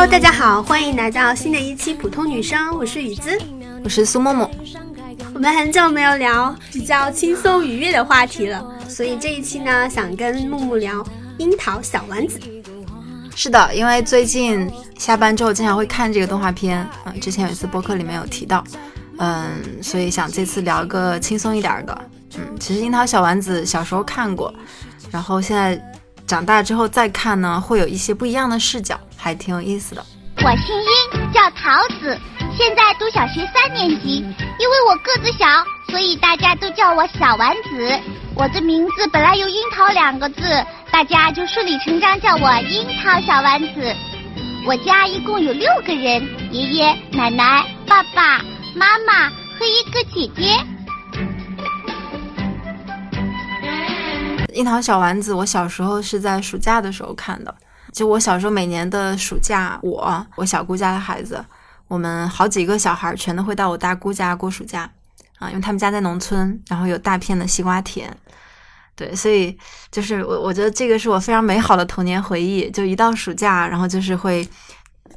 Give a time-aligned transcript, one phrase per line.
[0.00, 3.38] Hello，大家好，欢迎来到新的一期普通女生，我是雨姿，
[3.84, 4.50] 我是苏默默。
[5.34, 11.04] 我们很久没有聊比较轻松愉悦的话题了，所以这一期呢，想跟木木聊
[11.36, 12.38] 《樱桃小丸子》。
[13.36, 18.64] 是的，因为最近下班之后经常会看这个动画片，嗯，之前有一次播客里面有提到，
[19.18, 19.50] 嗯，
[19.82, 22.04] 所以想这次聊个轻松一点的。
[22.38, 24.54] 嗯，其实樱桃小丸子小时候看过，
[25.10, 25.78] 然后现在
[26.30, 30.06] 长大之后再看呢，会有一些不一样的视角，还挺有意思的。
[30.36, 32.16] 我姓殷，叫桃子，
[32.56, 34.18] 现在读小学三年级。
[34.60, 35.44] 因为我个子小，
[35.88, 38.00] 所以大家都叫我小丸子。
[38.36, 40.40] 我的名字本来有樱桃两个字，
[40.92, 43.92] 大家就顺理成章叫我樱桃小丸子。
[44.64, 46.22] 我家一共有六个人：
[46.52, 48.38] 爷爷、奶奶、爸爸
[48.76, 49.28] 妈妈
[49.58, 50.56] 和一个姐姐。
[54.54, 57.54] 樱桃小丸子，我小时候是在暑假的时候看的。
[57.92, 61.44] 就我小时候每年的暑假，我我小姑家的孩子，
[61.88, 64.88] 我们好几个小孩全都会到我大姑家过暑假
[65.38, 68.16] 啊，因为他们家在农村，然后有大片的西瓜田。
[68.94, 69.58] 对，所以
[69.90, 72.70] 就是我我觉得这个是我非常美好的童年回忆。
[72.70, 74.46] 就一到暑假，然后就是会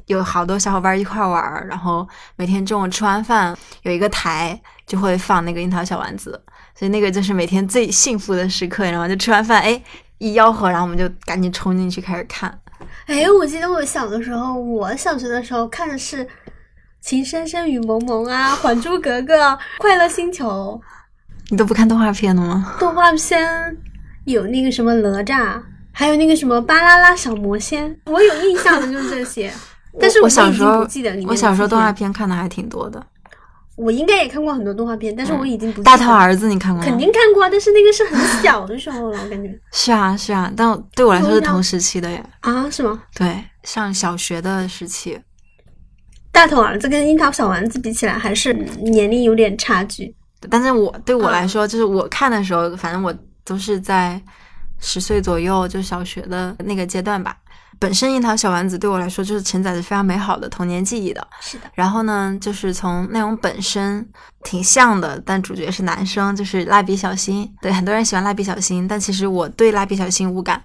[0.08, 6.42] 有好多小伙伴一块玩，然后每天中午吃完饭有一个台就会放那个樱桃小丸子。
[6.75, 9.81] 所以那个就是每天最幸福的时刻，然后就吃完饭，哎，
[10.17, 12.59] 一吆喝，然后我们就赶紧冲进去开始看。
[13.05, 16.25] 哎，我记得我小的时候，我小学的时候看的是
[17.01, 19.35] 《情深深雨蒙蒙》啊，《还珠格格》
[19.77, 20.81] 《快乐星球》。
[21.49, 22.75] 你都不看动画片的吗？
[22.79, 23.77] 动画片
[24.25, 29.51] 有那个什么哪吒，还有那个什么巴啦啦小魔仙，我有印象的就是这些。
[29.99, 30.88] 但是我小时候
[31.27, 33.05] 我小时候动画片看的还挺多的。
[33.84, 36.89] 我应该也看过很多动画片，但是我已经不大头儿子你看过吗？
[36.89, 39.53] 肯定看过，但是那个是很小的时候了，我感觉。
[39.72, 42.24] 是啊是啊，但对我来说是同时期的耶。
[42.40, 43.03] 啊，是吗？
[43.13, 45.19] 对，上小学的时期。
[46.31, 50.16] 大头儿子跟樱桃小丸子比起来，还是年龄有点差距。
[50.50, 53.13] 但是我对我来说，就是我看的时候，反正我
[53.46, 54.19] 都是在
[54.80, 57.38] 十岁左右，就小学的那个阶段吧。
[57.83, 61.27] 本身樱桃小丸子对我来说就是承载着非常美好的童年记忆的。
[61.41, 61.66] 是的。
[61.73, 64.07] 然后呢，就是从内容本身
[64.41, 67.45] 挺像的，但主角是男生，就是蜡笔小新。
[67.61, 70.63] 对，很多人喜欢蜡笔小新，但其实我对蜡笔小新无感。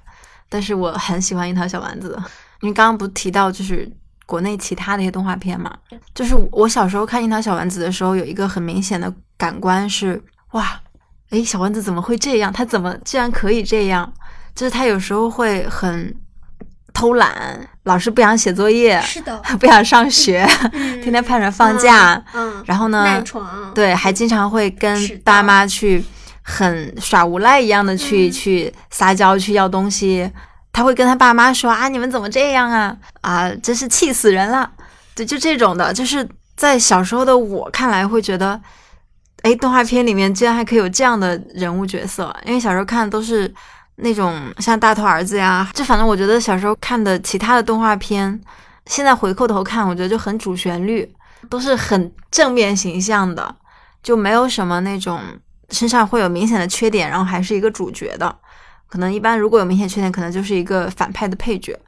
[0.48, 2.16] 但是我很喜欢樱桃小丸子，
[2.60, 3.90] 因为刚刚不提到就是
[4.24, 5.76] 国内其他的一些动画片嘛。
[6.14, 10.80] 就是我小时候看樱桃小丸子的时候，有一个很明显的感官是，哇，
[11.30, 12.52] 诶，小丸子怎么会这样？
[12.52, 14.12] 他怎么居然可以这样？
[14.54, 16.14] 就是他有时候会很。
[16.98, 17.32] 偷懒，
[17.84, 20.44] 老是不想写作业，是的， 不想上学，
[21.00, 26.04] 天天盼着放假，嗯，然后呢，赖床，对，还经常会跟爸妈去
[26.42, 30.28] 很耍无赖一样的去去撒娇去要东西，
[30.72, 34.69] 他会跟他爸妈说啊，你们怎么这样啊，啊，真是气死人了，
[35.15, 38.60] 对，就这种的，就是在小时候的我看来会觉得，
[39.42, 43.54] 哎，动画片里面居然还可以有这样的人物角色，因为小时候看都是。
[44.00, 48.41] 那种像大头儿子呀，就反正我觉得小时候看的其他的动画片，
[48.86, 51.12] 现在回过头看，我觉得就很主旋律，
[51.50, 53.54] 都是很正面形象的，
[54.03, 55.20] 就没有什么那种
[55.70, 58.34] 身上会有明显的缺点，然后还是一个主角的。
[58.88, 61.78] 可能一般如果有明显缺点，可能就是一个反派的配角。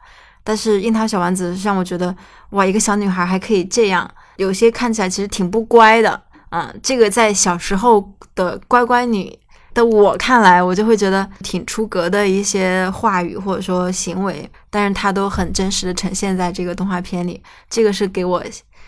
[0.42, 2.14] 但是樱桃小丸子让我觉得，
[2.50, 9.39] 哇，一个小女孩还可以这样，有些看起来其实挺不乖的，嗯，这个在小时候的乖乖女。
[9.72, 18.42] 的我看来，我就会觉得挺出格的一些话语或者说行为，但是它都很真实的呈现在这个动画片里，这个是给我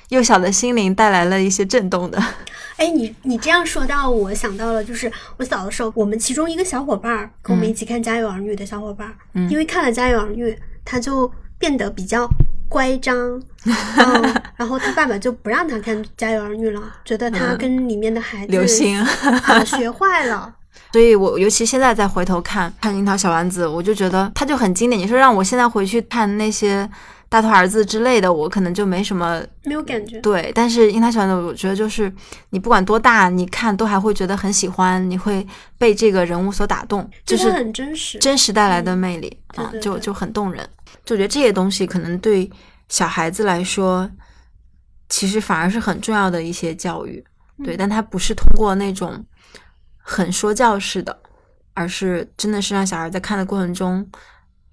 [0.09, 2.23] 幼小的心灵带来了一些震动的。
[2.77, 10.51] 哎，你你这样说到，我想到了，就是我小的时候，我们其中一个小伙伴跟我们一起看《家有儿女》的小伙伴，嗯，因为看了《家有儿女》，
[10.85, 12.29] 他就变得比较
[12.69, 13.41] 乖张，
[14.57, 19.05] 然后他爸爸就不让他看《家有儿女》了，觉得他跟里面的孩子流星
[19.65, 20.57] 学坏了。
[20.93, 25.01] 所以，我尤其现在再回头看看樱桃小丸子，我就觉得它就很经典。
[25.01, 26.89] 你说让我现在回去看那些
[27.31, 30.21] 大头儿子之类的，我可能就没什么没有感觉。
[30.21, 32.13] 对，但是樱桃小丸子，我觉得就是
[32.51, 35.47] 你不管多大，你看都还会觉得很喜欢，你会
[35.79, 40.69] 被这个人物所打动，就是很真实，真实带来的魅力啊，就就很动人。
[41.07, 42.51] 就觉得这些东西可能对
[42.89, 44.11] 小孩子来说，
[45.09, 47.25] 其实反而是很重要的一些教育。
[47.65, 49.25] 对，但它不是通过那种。
[50.03, 51.17] 很说教式的，
[51.75, 54.07] 而是真的是让小孩在看的过程中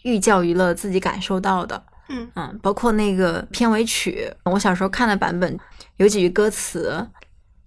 [0.03, 1.81] 寓教于乐，自己感受到的。
[2.09, 5.57] 嗯嗯，包括那个片尾曲，我小时候看的版本
[5.97, 7.07] 有几句歌词：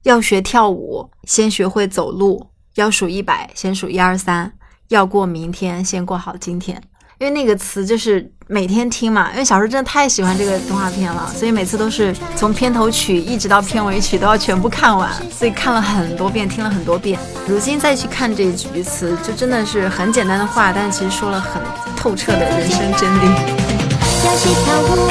[0.03, 4.51] 要学跳舞，先学会走路；要数一百，先数一二三；
[4.89, 6.83] 要过明天，先过好今天。
[7.21, 17.19] 因为那个词就是每天听嘛，因为小时候真的太喜欢这个动画片了，所以每次都是从片头曲一直到片尾曲都要全部看完，所以看了很多遍，听了很多遍。
[17.49, 21.63] 如今再去看这句词，就真的是很简单的话，但是其实说了很
[21.97, 23.25] 透彻的人生真理。
[24.27, 25.09] 要学跳舞，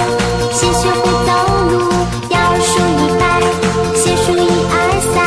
[0.53, 1.31] 先学会走
[1.71, 1.91] 路，
[2.29, 3.41] 要数一百，
[3.95, 4.75] 先数一二
[5.15, 5.17] 三，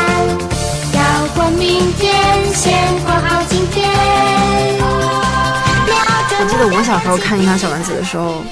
[0.94, 1.02] 要
[1.34, 2.14] 过明天，
[6.66, 8.42] 我小时候看《樱桃小丸子》的时候，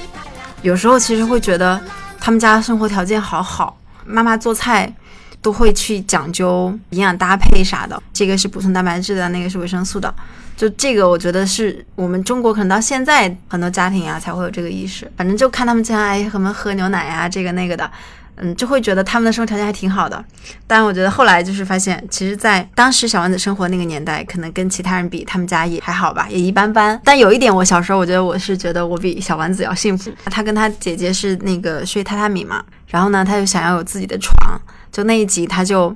[0.60, 1.80] 有时候其实会觉得
[2.20, 4.92] 他们家生活条件好好，妈妈做菜
[5.40, 10.14] 都会去讲究营养搭配啥的，这个是补充蛋白质的，那个是维生素的。
[10.54, 15.10] 就这个，我觉得是我们中国可能到现在很多家庭啊才会有这个意识。
[15.16, 17.90] 反正就看他们经常爱什么喝牛奶呀，这个那个的。
[18.36, 20.24] 嗯，就会觉得他们的生活条件还挺好的，
[20.66, 26.98] 但我觉得后来就是发现，其实，在当时小丸子生活那个年代，可能跟其他人比，他们家也还好吧，也一般般。
[27.04, 30.10] 但有一点，我小时候我觉得我是觉得我比小丸子要幸福。
[30.26, 34.58] 他跟他姐姐是那个睡榻榻米嘛，然后呢，他就想要有自己的床，
[34.90, 35.94] 就那一集他就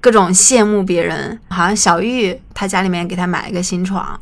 [0.00, 4.20] 各种羡慕别人，好像小玉他家里面给他买了一个新床。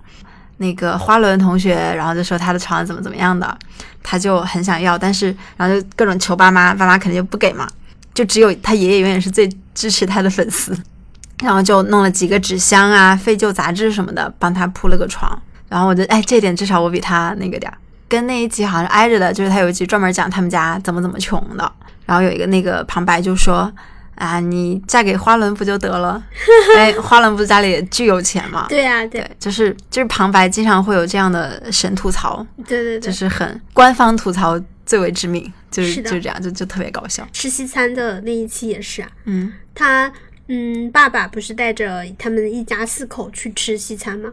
[0.62, 3.58] 那个花轮同学，然后就说他的床怎么怎么样的，
[4.02, 7.66] 他就很想要，但是然后就各种求爸妈，爸妈肯定就不给嘛，
[8.12, 10.78] 就只有他爷爷永远是最支持他的粉丝，
[11.42, 15.30] 然后就弄了几个纸箱啊、废旧杂志什么的，帮他铺了个床。
[15.70, 21.72] 然后我就，哎，这点至少我比他那个点儿，跟那一集好像挨着的，就是他有一集专门讲他们家怎么怎么穷的，
[22.04, 23.72] 然后有一个那个旁白就说。
[24.20, 26.22] 啊，你嫁给花轮不就得了？
[26.76, 28.66] 哎，花轮不是家里巨有钱吗？
[28.68, 37.26] 对呀，对，就是就是旁白经常会有这样的神吐槽，对对对，就是很官方吐槽最为致命，就是就这样，就就特别搞笑。
[37.32, 40.12] 吃西餐的那一期也是啊，嗯，他
[40.48, 44.30] 嗯，爸爸不是带着他们一家四口去吃西餐吗？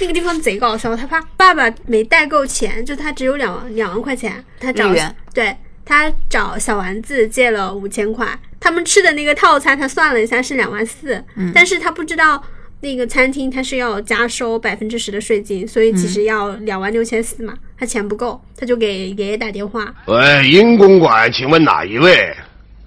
[0.00, 4.92] 那个地方贼搞笑，他怕爸爸没带够钱，就他只有两两万块钱，他找
[5.32, 5.56] 对。
[5.84, 11.24] 他找小丸子借了五千块，他们吃的那个套餐他算了一下是两万四，
[11.54, 12.42] 但是他不知道
[12.80, 19.92] 那个餐厅他是要加收百分之十的税金，所以其实要两万六千四嘛，他钱不够，他就给爷爷打电话。
[20.06, 22.34] 喂，殷公馆，请问哪一位？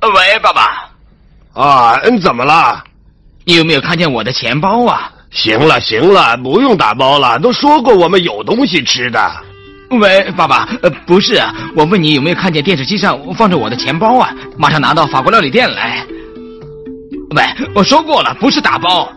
[0.01, 0.89] 喂，爸爸。
[1.53, 2.83] 啊，嗯，怎么了？
[3.45, 5.11] 你有没有看见我的钱包啊？
[5.31, 9.31] 行了行了，不用打包了，都说过我们有东西吃的。
[9.91, 14.33] 喂，爸爸，呃，不是啊，我问你有没有看见电视机上放着我的钱包啊？
[14.57, 16.05] 马上拿到法国料理店来。
[17.35, 17.43] 喂，
[17.75, 19.11] 我说过了，不是打包。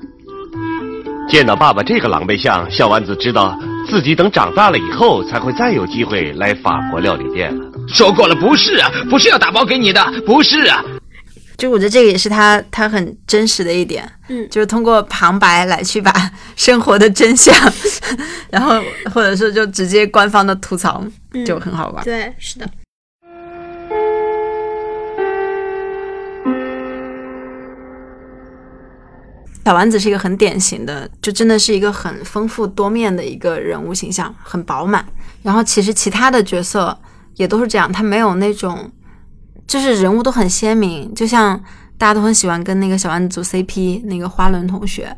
[1.29, 7.65] 见到爸爸这个狼狈相，小丸子知道自己等长大了以后才会再有机会来法国料理店了。
[7.89, 10.85] 说过了，不是啊，不是要打包给你的，不是啊。
[11.57, 16.13] 就我觉得这个也是他他很真实的一点，嗯，就是通过旁白来去把
[16.57, 17.55] 生活的真相，
[18.51, 21.05] 然后或者说就直接官方的吐槽，
[21.47, 22.05] 就很好玩。
[22.05, 22.69] 对，是的。
[29.65, 35.07] 小丸子是一个很典型的，就真的是一个很丰富多面的一个人物形象，很饱满。
[35.43, 36.99] 然后其实其他的角色
[37.37, 38.91] 也都是这样，他没有那种。
[39.75, 41.61] 就是人物都很鲜明，就像
[41.99, 45.13] 大家都很喜欢跟那个小丸子组 CP，那个花轮同学。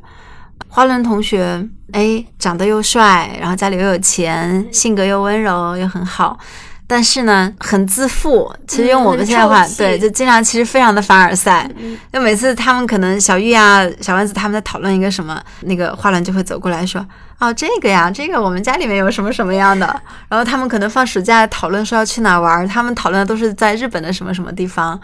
[0.67, 6.39] 花轮同学，哎，长得又帅，然后家里又有钱，性格又温柔，又很好。
[6.89, 8.49] 但是呢，很自负。
[8.69, 11.69] 其实用我们现在话，对，就经常其实非常的凡尔赛。
[12.13, 17.05] 就每次他们可能小玉啊、小丸子他们在讨论一个什么，那个花轮就会走过来说
[17.41, 19.87] ：“哦，这个呀，这个我们家里面有什么什么样的。
[20.31, 24.99] ”然后他们可能放暑假讨论说要去哪玩，他们讨论的都是在日本的什么什么地方。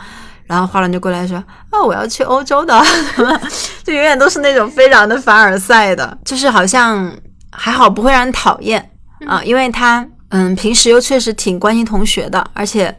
[0.46, 1.36] 然后花轮就过来说
[1.70, 2.80] ：“啊，我要去欧洲的。
[3.82, 7.12] ”就永远都是那种非常的凡尔赛的，就是好像
[7.50, 8.90] 还好不会让人讨厌
[9.26, 10.06] 啊，因为他。
[10.34, 12.96] 嗯，平时又确实挺关心同学的，而且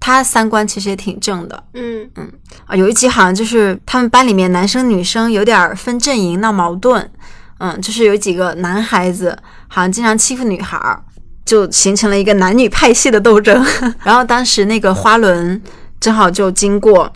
[0.00, 1.64] 他三观其实也挺正的。
[1.74, 2.28] 嗯嗯
[2.66, 7.08] 啊，有一集好像就是他们班里面男生女生有点分阵营闹矛盾，
[7.58, 10.78] 嗯，就是有几个男孩子好像经常欺负女孩，
[11.44, 13.64] 就形成了一个男女派系的斗争。
[14.02, 15.62] 然后当时那个花轮
[16.00, 17.12] 正好就经过。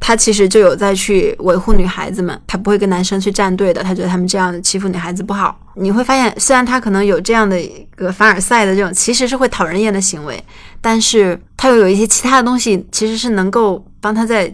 [0.00, 5.58] 他其实就有在去维护女孩子们，他不会跟男生去站队的，他觉得他们这样欺负女孩子不好。
[5.74, 10.42] 你会发现，虽然他可能有这样的一个凡尔赛的这种，其实是会讨人厌的行为，
[10.80, 14.52] 但是他又有一些其他的东西，其实是能够帮他在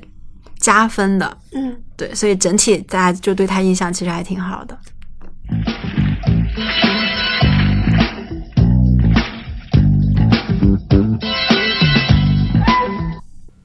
[0.58, 1.36] 加分的。
[1.52, 4.78] 嗯，对，所以整体大家就对他印象其实还挺好的。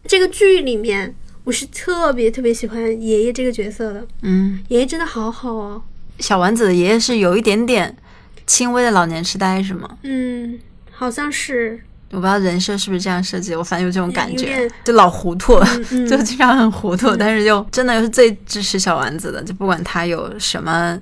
[0.07, 1.15] 这个剧里面。
[1.49, 5.81] 我是特别特别喜欢爷爷这个角色的，嗯，爷爷真的好好哦。
[6.19, 7.97] 小丸子的爷爷是有一点点
[8.45, 9.97] 轻微的老年痴呆，是吗？
[10.03, 10.59] 嗯，
[10.91, 15.55] 好像是，我不知道人设是不是这样设计，我反正有这种感觉就老糊涂，
[15.89, 20.95] 嗯 就经常很糊涂，但是又真的又是最支持小丸子的，就不管他有什么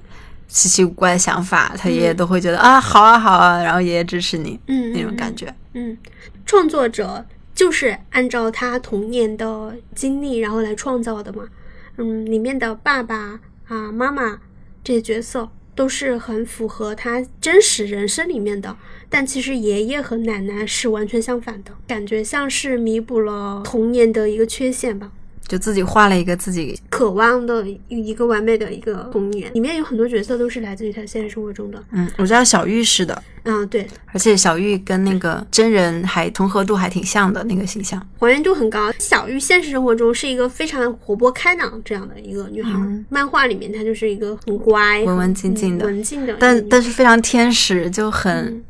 [0.48, 5.54] 稀奇古怪的想法，他爷爷都会觉得、啊好啊好啊，然后爷爷支持你，嗯那种感觉。
[5.74, 5.98] 嗯，
[6.46, 7.26] 创作者
[7.58, 11.50] 就是按照他童年的经历然后来创造的嘛。
[11.98, 14.40] 嗯，里面的爸爸啊、妈妈
[14.84, 18.78] 这些角色都是很符合他真实人生里面的，
[19.10, 25.12] 但其实爷爷和奶奶是完全相反的，感觉像是弥补了童年的一个缺陷吧。
[25.48, 31.82] 就自己画了一个自己，渴望的一个完美的一个童年，里面有很多角色都是来自于他现实生活中的。
[31.92, 38.02] 嗯，我知道小玉是的，嗯，对，而且小玉跟那个真人还重合度还挺像的那个形象。
[38.20, 38.92] 还原度很高。
[39.00, 42.78] 小玉现实生活中是一个非常活泼开朗这样的一个女孩，
[43.10, 45.86] 漫画里面她就是一个很乖、文文静静的。
[45.86, 48.64] 嗯文静的但但是非常天使，就很，嗯，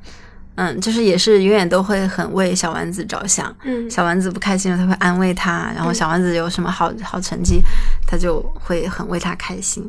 [0.82, 3.56] 就是也是永远都会很为小丸子着想。
[3.64, 7.62] 嗯小丸子不开心了，他会安慰他，然后小丸子有什么好好成绩，
[8.08, 9.88] 他就会很为他开心。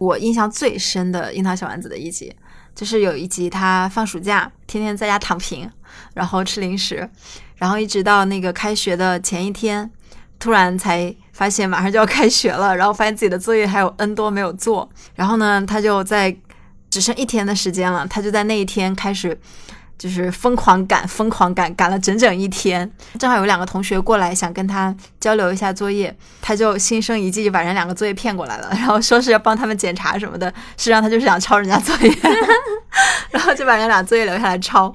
[0.00, 2.32] 我印象最深的樱桃小丸子的一集，
[2.74, 5.68] 就是有一集他放暑假，天天在家躺平，
[6.14, 7.08] 然后吃零食，
[7.56, 9.90] 然后一直到那个开学的前一天，
[10.38, 16.36] 突然才发现马上就要开学了，然后发现自己的作业还有 N 多没有做，然后呢，他就在
[16.90, 19.38] 只剩一天的时间了，他就在那一天开始。
[19.98, 22.92] 就是疯狂赶，疯狂赶，赶了整整一天。
[23.18, 32.14] 正好有两个同学过来想跟他交流一下作业，他就心生一计，就把人两个作业骗过来了，然后说是要帮他们检查什么的，实际上他就是想抄人家作业，
[33.30, 34.94] 然后就把人俩作业留下来抄。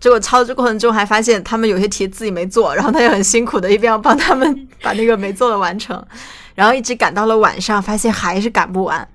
[0.00, 6.02] 结果抄的过程中还发现他们有些题自己没做，然后他就很辛苦的一边要帮他们 把那个没做的完成，
[6.54, 9.06] 然后一直赶到了晚上，发现还是赶不完，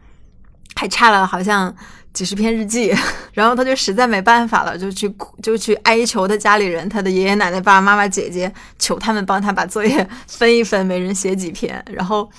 [0.75, 1.75] 还差了好像
[2.13, 2.93] 几十篇日记，
[3.33, 5.11] 然后他就实在没办法了，就去
[5.41, 11.83] 就去哀求他家里人，他的爷爷奶奶、爸爸妈妈、姐姐，求他们帮他把作业分一分，每人写几篇。
[11.91, 12.29] 然后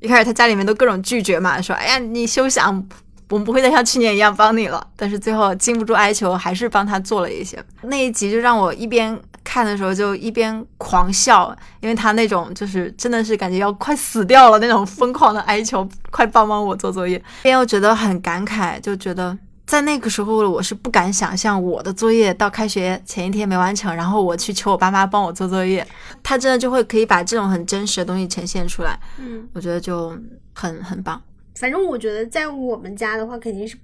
[0.00, 2.86] 一开始他家里面都各种拒绝嘛，说：“哎呀，你休想。”
[3.28, 7.62] 我们不会再像去年一样帮你了，但是最后禁不住哀求，还是帮他做了一些。
[7.82, 17.20] 那一集就让我一边看的时候就一边狂笑，因为他那种就是真的是感觉要快死掉了那种疯狂的哀求，快帮帮我做作业。
[17.42, 25.84] 边又觉得很感慨，就觉得在那个时候我是不敢想象我的作业到开学前一天没完成，然后我去求我爸妈帮我做作业，
[26.22, 28.96] 他真的就会可以把这种很真实的东西呈现出来。
[29.18, 30.16] 嗯，我觉得就
[30.54, 31.20] 很很棒。
[31.58, 33.76] 反正我觉得在我们家的话，肯定是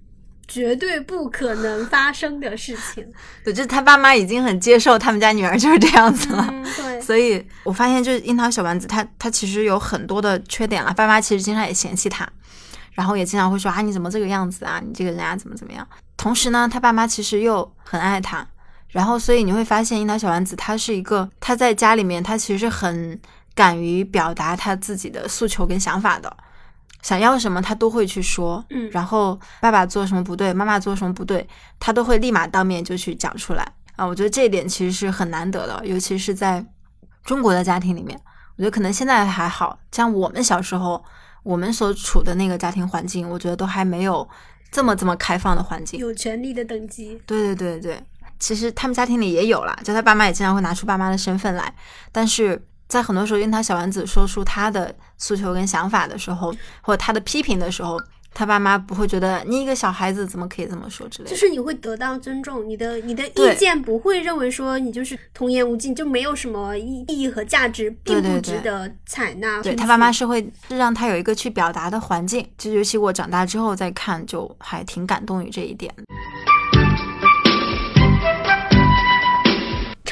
[0.47, 3.07] 绝对不可能发生的事情。
[3.43, 6.47] 对，就是他爸妈已经很接受他们家女儿就是这样子了。
[6.51, 10.93] 嗯，对， 所以我发现，就是樱桃小丸子，他他其实有很多的缺点了。
[10.93, 12.29] 爸妈其实经常也嫌弃他，
[12.93, 14.81] 然后也经常会说啊，你怎么这个样子啊？
[14.85, 15.87] 你这个人啊，怎么怎么样？
[16.19, 18.47] 同时呢，他爸妈其实又很爱他，
[18.89, 23.19] 然后所以你会发现，樱桃小丸子他是一个他在家里面，他其实是很
[23.55, 26.37] 敢于表达他自己的诉求跟想法的。
[27.03, 31.47] 想要什么，他都会去说，嗯然后爸爸做什么不对，妈妈做什么不对，
[31.79, 33.67] 他都会立马当面就去讲出来
[33.97, 34.07] 啊。
[34.07, 36.65] 我觉得这一点其实是很难得的，尤其是在
[37.25, 38.19] 中国的家庭里面，
[38.57, 41.05] 我觉得可能现在还好像我们小时候，
[41.43, 44.29] 我们所处的那个家庭环境，我觉得都还没有
[44.71, 45.99] 这么这么开放的环境。
[45.99, 47.21] 有权利的等级。
[47.27, 48.05] 对对对对，
[48.39, 51.75] 其实他们家庭里也有啦，就他爸妈也经常会拿出爸妈的身份来，
[52.13, 57.99] 但是在很多时候，樱桃小丸子说出他的诉求跟想法的时候，或者他的批评的时候，
[58.35, 61.31] 他爸妈不会觉得你一个小孩子怎么可以这么说之类的。
[61.31, 69.63] 就是你会得到尊重，你的你的意见不会认为说你就是童言无忌，就没有什么意意义和价值，并不值得采纳。
[69.63, 75.91] 对他爸妈是会是让他有一个去表达的环境，就尤其我长大之后再看，就还挺感动于这一点。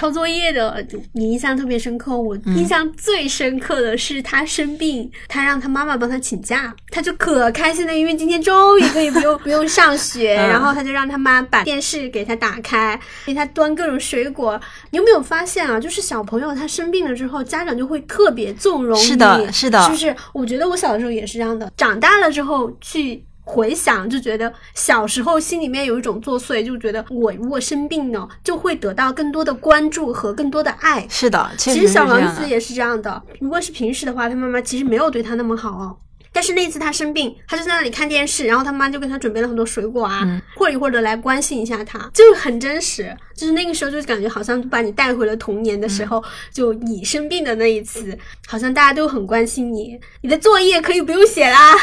[0.00, 2.18] 抄作业的，你印象特别深刻。
[2.18, 10.38] 我嗯印象最深刻的是他生病，他让他妈妈帮他请假，他就可开心了，因为今天终于可以不用 不用上学。
[10.38, 14.58] 嗯然后他就让他妈把电视给他打开，给他端各种水果。
[14.88, 15.78] 你有没有发现啊？
[15.78, 19.02] 就是小朋友他生病了之后，家长就会特别纵容你。
[19.02, 20.16] 是的是的是不是？
[20.32, 23.22] 我觉得我小的时候也是这样的，长大了之后去。
[23.50, 31.04] 回想就觉得小时候心里面有一种作祟，就觉得我如果生病了，就会得到更多的关注和更多的爱。
[31.10, 32.26] 是的，其实小这样的。
[32.26, 35.96] 丸子也是这样的，如果是平时的话，他妈妈其实没有对他那么好哦。
[36.32, 43.12] 但是那次他生病，他就在那里看电视，然后他妈就给他准备了很多水果啊，或一或的来关心一下他，就很真实。
[43.34, 48.16] 就是那个时候就感觉好像把你带回了童年的时候，就你生病的那一次，
[48.46, 51.74] 好像大家都很关心你，你的作业可以不用写啦。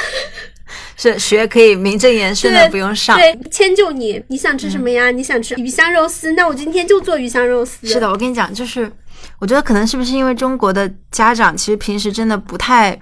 [0.97, 4.21] 是学可以名正言顺的不用上，对，迁就你。
[4.29, 5.11] 你想吃什么呀？
[5.11, 7.85] 你想吃鱼香肉丝，那我今天就做鱼香肉丝。
[7.85, 8.91] 是的，我跟你讲，就是
[9.39, 12.99] 我觉得可能是不是因为中国的家长其实平时真的不太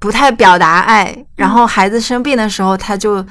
[0.00, 3.24] 不太表达爱，然后孩子生病的时候，他就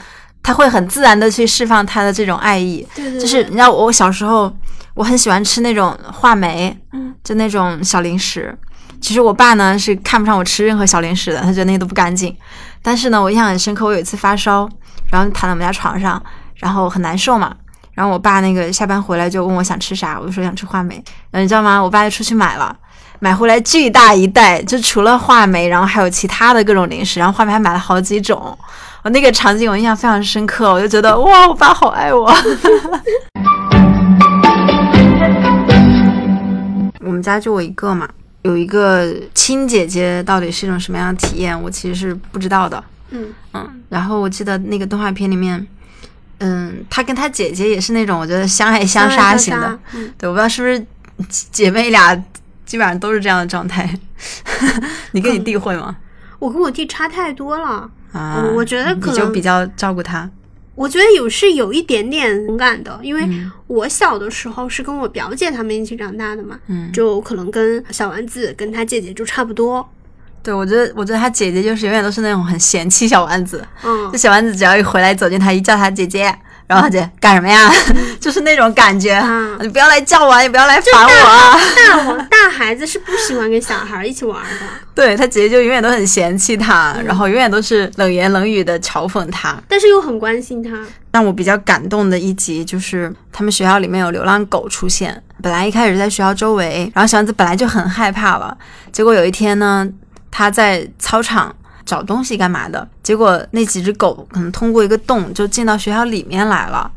[0.44, 2.88] 他会很自然的去释放他的这种爱意。
[2.96, 3.20] 对对。
[3.20, 4.56] 就是你知道，我小时候
[4.94, 8.56] 我很喜欢吃那种话梅，嗯，就那种小零食。
[9.04, 12.34] 其实我爸呢是看不上我吃任何小零食的，他觉得那些都不干净。
[12.82, 14.68] 但是呢，我印象很深刻，我有一次发烧，
[15.12, 16.24] 然后躺在我们家床上，
[16.56, 17.54] 然后很难受嘛。
[17.92, 20.96] 然后我爸那个下班回来就问我想吃啥，我就说想吃话梅。
[21.32, 21.84] 然后你知道吗？
[21.84, 22.74] 我爸就出去买了，
[23.20, 28.58] 买回来巨大一袋，就除了话梅，然后还有其他的各种零食，然后话梅还买了好几种。
[29.02, 32.34] 我那个场景我印象非常深刻，我就觉得哇，我爸好爱我。
[37.06, 38.08] 我们家就我一个嘛。
[38.44, 42.82] 有一个亲姐姐到底是一种什么样的体验，我其实是不知道的。
[43.10, 45.68] 嗯嗯，然后我记得那个动画片里面，
[46.40, 49.80] 嗯，她跟她姐姐也是那种我觉得相爱相杀型的。
[49.94, 50.86] 嗯，对，我不知道是不是
[51.28, 52.16] 姐妹俩
[52.66, 53.90] 基本上都是这样的状态。
[55.12, 55.96] 你跟你弟会吗？
[56.40, 58.44] 我跟我弟差太多了啊！
[58.56, 60.30] 我觉得可能就比较照顾他。
[60.76, 63.28] 我觉得有是有一点点同感的，因为
[63.68, 69.88] 我小的时候是跟我表姐他们一起长大的嘛，嗯，就可能跟小丸子跟她姐姐就差不多。
[70.42, 76.34] 对，我觉得我觉得她姐姐就是永远都是那种很嫌弃小丸子，嗯，就小丸子只要一回来走进她一叫她姐姐。
[76.68, 77.72] 然后他姐干什么呀？
[78.20, 79.22] 就是那种感觉，
[79.62, 81.58] 你不要来叫我，也不要来烦我啊！
[82.30, 84.66] 大大孩子是不喜欢跟小孩一起玩的。
[84.96, 90.72] 对他姐姐就永远都很嫌弃他，然后永远都是冷言冷语的嘲讽他，但是又很关心他。
[91.12, 98.58] 让我比较感动的一集就是他们学校里面有流浪狗出现，本来一开始在学校周围，然后小丸子本来就很害怕了，
[98.92, 99.88] 结果有一天呢，
[100.32, 101.56] 他在操场。
[101.86, 102.88] 找东西干嘛的？
[103.02, 106.90] 结果那几只狗可能通过一个洞就进到学校里面来了。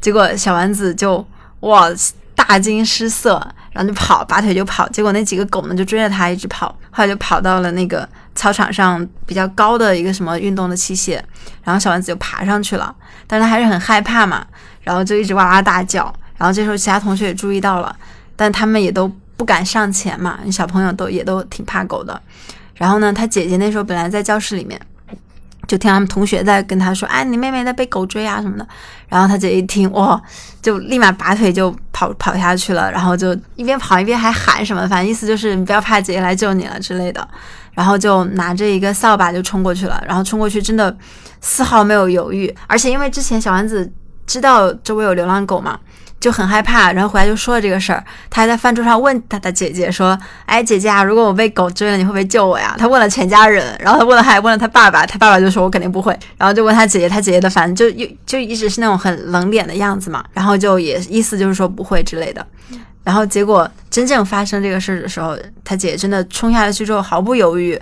[0.00, 1.26] 结果小丸子就
[1.60, 1.88] 哇
[2.34, 3.34] 大惊失色，
[3.72, 4.88] 然后就跑，拔腿就跑。
[4.88, 11.20] 结果那几个狗呢就追着他一直跑，后来就跑到了那个操场上比较高的一个什么运动的器械，
[11.62, 12.94] 然后小丸子就爬上去了，
[13.26, 14.44] 但他还是很害怕嘛，
[14.82, 16.12] 然后就一直哇哇大叫。
[16.36, 17.94] 然后这时候其他同学也注意到了，
[18.34, 22.20] 但他们也都不敢上前嘛，小朋友都也都挺怕狗的。
[22.74, 24.80] 然后呢，他姐姐那时候本来在教室里面，
[25.66, 28.66] 就听他们同学在跟他说：“哎，你妹妹在被狗追啊什么的。”
[29.08, 30.20] 然后他姐一听，哇，
[30.60, 37.26] 就立马拔腿就跑跑下去了，然后就一边跑一边还喊什么，反正意思就是你不要怕，姐姐来救你了之类的。
[37.72, 40.96] 然后就拿着一个扫把就冲过去了，然后冲过去真的
[41.40, 43.90] 丝毫没有犹豫，而且因为之前小丸子
[44.26, 45.78] 知道周围有流浪狗嘛。
[46.24, 48.02] 就很害怕，然后回来就说了这个事儿。
[48.30, 60.24] 他还在饭桌上问他的姐姐说：“哎，姐姐啊，如果我被狗追了，你会不会救我呀？”他问了全家人，然后他问了还问了他爸爸，他爸爸就说：“我肯定不会。”然后就问他姐姐，他姐姐的反正就又就一直是那种很冷脸的样子嘛。
[60.32, 62.46] 然后就也意思就是说不会之类的。
[63.02, 67.78] 然后结果真正发生这个事儿的时候，他姐姐真的冲下去之后毫不犹豫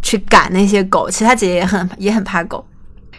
[0.00, 1.10] 去赶那些狗。
[1.10, 2.64] 其实他姐姐也很也很怕狗。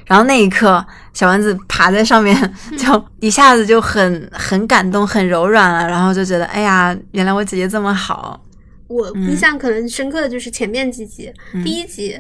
[0.06, 2.36] 然后那一刻，小丸子爬在上面，
[2.78, 5.88] 就一下子就很很感动，很柔软了。
[5.88, 8.40] 然后就觉得，哎呀，原来我姐姐这么好。
[8.88, 12.16] 我印象可能深刻的就是前面几集，第一集，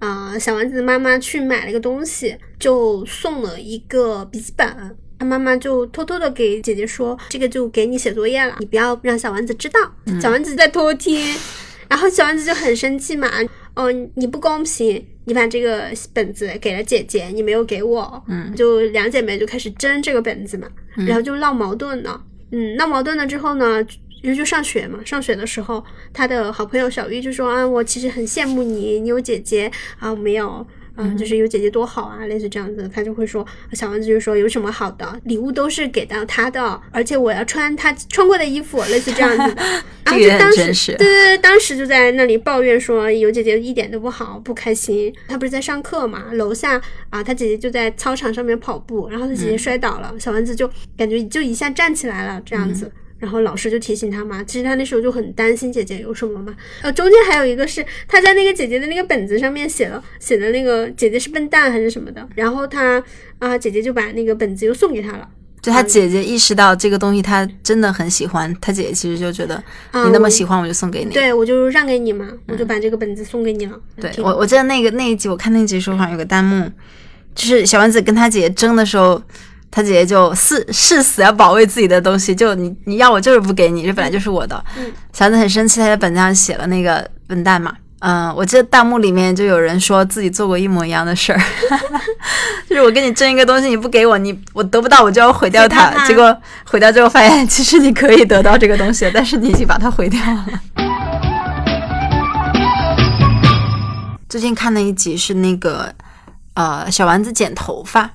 [0.00, 4.68] 啊，小丸子的妈妈去买了个东西，就送了一个笔记本，
[5.18, 9.80] 他妈妈就偷偷的给姐姐说，这个就给你写作业了，你不要让小丸子知道。
[10.20, 11.18] 小丸子在偷听，
[11.88, 13.26] 然后小丸子就很生气嘛，
[13.74, 15.06] 哦，你不公平。
[15.30, 20.66] 你把这个本子给了姐姐，你没有给我，嗯，就两姐妹就开始争这个本子嘛，
[21.06, 23.80] 然后就闹矛盾了，嗯，闹矛盾了之后呢，
[24.24, 30.66] 就就上学嘛，上学的时候，他的好朋友小玉就说啊，我其实很羡慕你，你有姐姐啊，我没有。
[31.00, 39.62] 嗯，就是有姐姐多好啊，类似这样子，他就会说，小丸子就说有什么好的礼物都是给到他的，而且我要穿他穿过的衣服，类似这样子的。
[40.04, 45.12] 然后就当时，对对对，当时就在那里抱怨说有姐姐一点都不好，不开心。
[45.28, 52.90] 他不是在上课嘛，楼下啊，他姐姐就在操场上面跑步，然后他姐姐摔倒了，小丸子就感觉就一下站起来了，这样子。
[53.20, 56.52] 然后老师就提醒他嘛，其实他那时候就很担心姐姐有什么嘛。
[56.82, 63.00] 呃，中间还有一个是他在那个姐姐的那个本子上面写了写的那个姐姐是笨蛋还是什么的，然后他
[63.38, 65.28] 啊姐姐就把那个本子又送给他了，
[65.60, 68.54] 就他姐姐意识到这个东西，他真的很喜欢。
[68.62, 71.12] 他姐姐其实就觉得你那么喜欢，我就送给你。
[71.12, 73.78] 对，我就让给你嘛，我就把这个本子送给你了。
[74.00, 76.70] 对我，我记得那个那一集，我看那一集时候好像有个弹幕，
[77.34, 79.22] 就是小丸子跟他姐姐争的时候，
[79.70, 84.62] 他姐姐就誓誓死要保卫自己的东西，就你你要我就是不给你，这本来就是我的。
[85.12, 87.72] 小丸子很生气，他在本子上写了那个笨蛋嘛。
[88.00, 91.40] 嗯，我记得弹幕里面就有人说自己做过一模一样的事儿，
[92.66, 96.06] 就是我跟你争一个东西，你不给我，你我得不到，我就要毁掉它。
[96.06, 100.46] 结果毁掉之后发现，其实你可以得到这个东西，但是你已经把它毁掉了。
[104.30, 105.92] 最近看的一集是那个
[106.54, 108.10] 呃小丸子剪头发，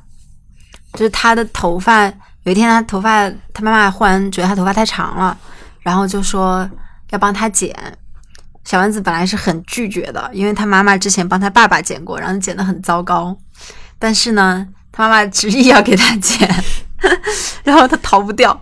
[0.95, 2.05] 就是他的头发
[2.43, 5.37] 有一天他头发他妈妈忽然觉得他头发太长了，
[5.81, 6.69] 然后就说
[7.11, 7.75] 要帮他剪。
[8.63, 13.37] 小丸子本来是很拒绝的，因为他妈妈之前帮他爸爸剪过，然后剪得很糟糕。
[13.99, 16.49] 但是呢，他妈妈执意要给他剪，
[17.63, 18.59] 然后他逃不掉，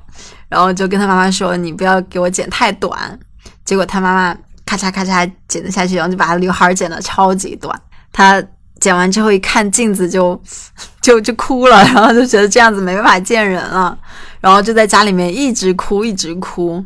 [0.49, 3.17] 然后就跟他妈妈说：“你不要给我剪太短。”
[3.63, 7.81] 结果他妈妈咔嚓咔嚓剪了下去，然后就把他刘海剪得超级短。
[8.11, 8.43] 他
[8.81, 10.39] 剪完之后一看镜子就
[11.03, 13.95] 就就哭了，然后就觉得这样子没办法见人了，
[14.41, 16.83] 然后就在家里面一直哭一直哭。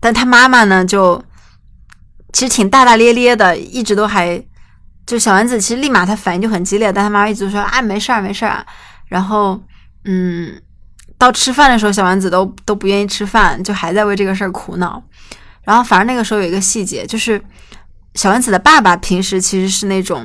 [0.00, 1.22] 但他妈妈呢就。
[2.32, 4.40] 其实挺大大咧咧的，一直都还
[5.04, 8.64] 就小丸子，其实立马他反应就很激烈，但他妈妈一直说啊没事儿没事儿，
[9.08, 9.60] 然后
[10.04, 10.54] 嗯，
[11.18, 15.02] 到吃饭的时候，小丸子都都不愿意吃饭，就还在为这个事儿苦恼。
[15.64, 17.42] 然后反正那个时候有一个细节，就是
[18.14, 20.24] 小丸子的爸爸平时其实是那种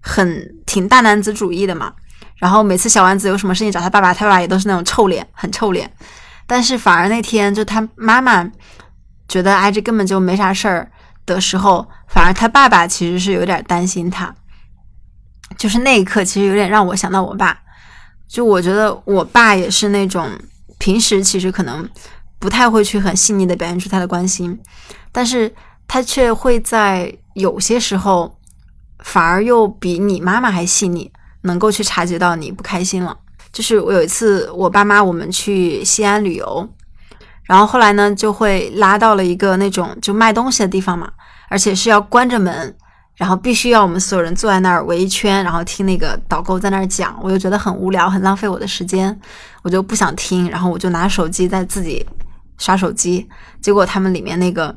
[0.00, 1.92] 很挺大男子主义的嘛，
[2.36, 5.92] 然后每次小丸子有什么事情找他爸爸，他爸爸也都是那种臭脸，很臭脸。
[6.46, 8.50] 但是反而那天就他妈妈
[9.28, 10.90] 觉得哎这根本就没啥事儿。
[11.24, 14.34] 的时候，反而他爸爸其实是有点担心他，
[15.56, 17.56] 就是那一刻，其实有点让我想到我爸。
[18.26, 20.28] 就我觉得我爸也是那种
[20.78, 21.88] 平时其实可能
[22.40, 24.60] 不太会去很细腻的表现出他的关心，
[25.12, 25.54] 但是
[25.86, 28.36] 他却会在有些时候
[28.98, 31.12] 反而又比你妈妈还细腻，
[31.42, 33.16] 能够去察觉到你不开心了。
[33.52, 36.68] 就是我有一次我爸妈我们去西安旅游。
[37.44, 41.10] 然后后来呢，就会拉到了一个那种就卖东西的地方嘛，
[41.48, 42.74] 而且是要关着门，
[43.16, 47.18] 然后必须要我们所有人坐在那儿围一圈，然后听那个导购在那儿讲。
[47.20, 49.20] 我就觉得很无聊，很浪费我的时间，
[49.62, 50.48] 我就不想听。
[50.48, 52.06] 然后我就拿手机在自己
[52.58, 53.28] 刷手机。
[53.60, 54.74] 结果他们里面那个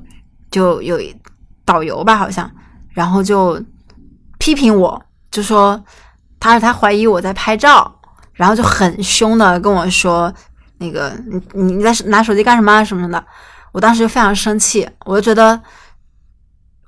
[0.49, 0.99] 就有
[1.63, 2.49] 导游吧，好像，
[2.89, 3.61] 然后就
[4.39, 5.81] 批评我，就说
[6.45, 7.99] 他说他怀疑我在拍照，
[8.33, 10.33] 然后就很凶的跟我说。
[10.77, 11.09] 那个
[11.53, 13.25] 你你在拿手机干什么什么的？
[13.71, 15.57] 我当时就非常生气，我就觉得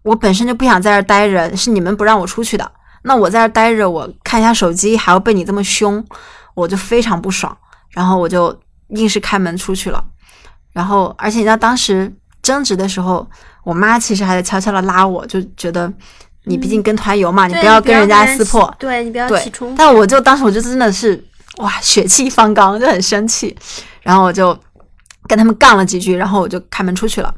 [0.04, 2.70] 我本身就不想在这待着，是你们不让我出去的。
[3.04, 6.06] 那我在这待着，我看一下手机还要被你这么凶，
[6.54, 7.58] 我就非常不爽。
[7.92, 10.04] 然后我就硬是开门出去了。
[10.74, 13.26] 然后而且你知道当时争执的时候，
[13.64, 15.92] 我妈其实还在悄悄的拉我，就觉得
[16.48, 19.76] 你毕竟跟团游嘛，你不要跟人家撕破，对你不要起冲突。
[19.78, 21.24] 但我就当时我就真的是。
[21.58, 23.58] 哇，血气方刚，就很生气，
[24.04, 24.56] 然后我就
[25.28, 27.34] 跟他们杠了几句，然后我就开门出去了。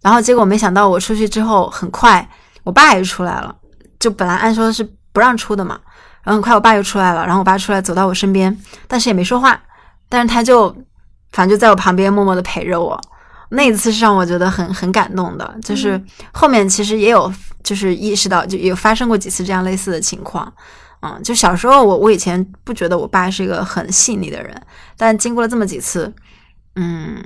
[0.00, 2.24] 然后结果没想到，我出去之后很快，
[2.62, 3.52] 我爸也出来了。
[3.98, 5.80] 就本来按说是不让出的嘛，
[6.22, 7.26] 然后很快我爸又出来了。
[7.26, 9.60] 然后我爸出来走到我身边，但是也没说话，
[10.08, 10.70] 但是他就
[11.32, 13.00] 反正就在我旁边默默的陪着我。
[13.50, 16.00] 那一次是让我觉得很很感动的，就是
[16.32, 17.32] 后面其实也有
[17.62, 20.52] 就是意识到，就有发生过几次这样类似的情况。
[21.00, 24.60] 嗯，就小时候我我以前不觉得我爸是一个很细腻的人，
[24.96, 26.12] 但经过了这么几次，
[26.74, 27.22] 嗯，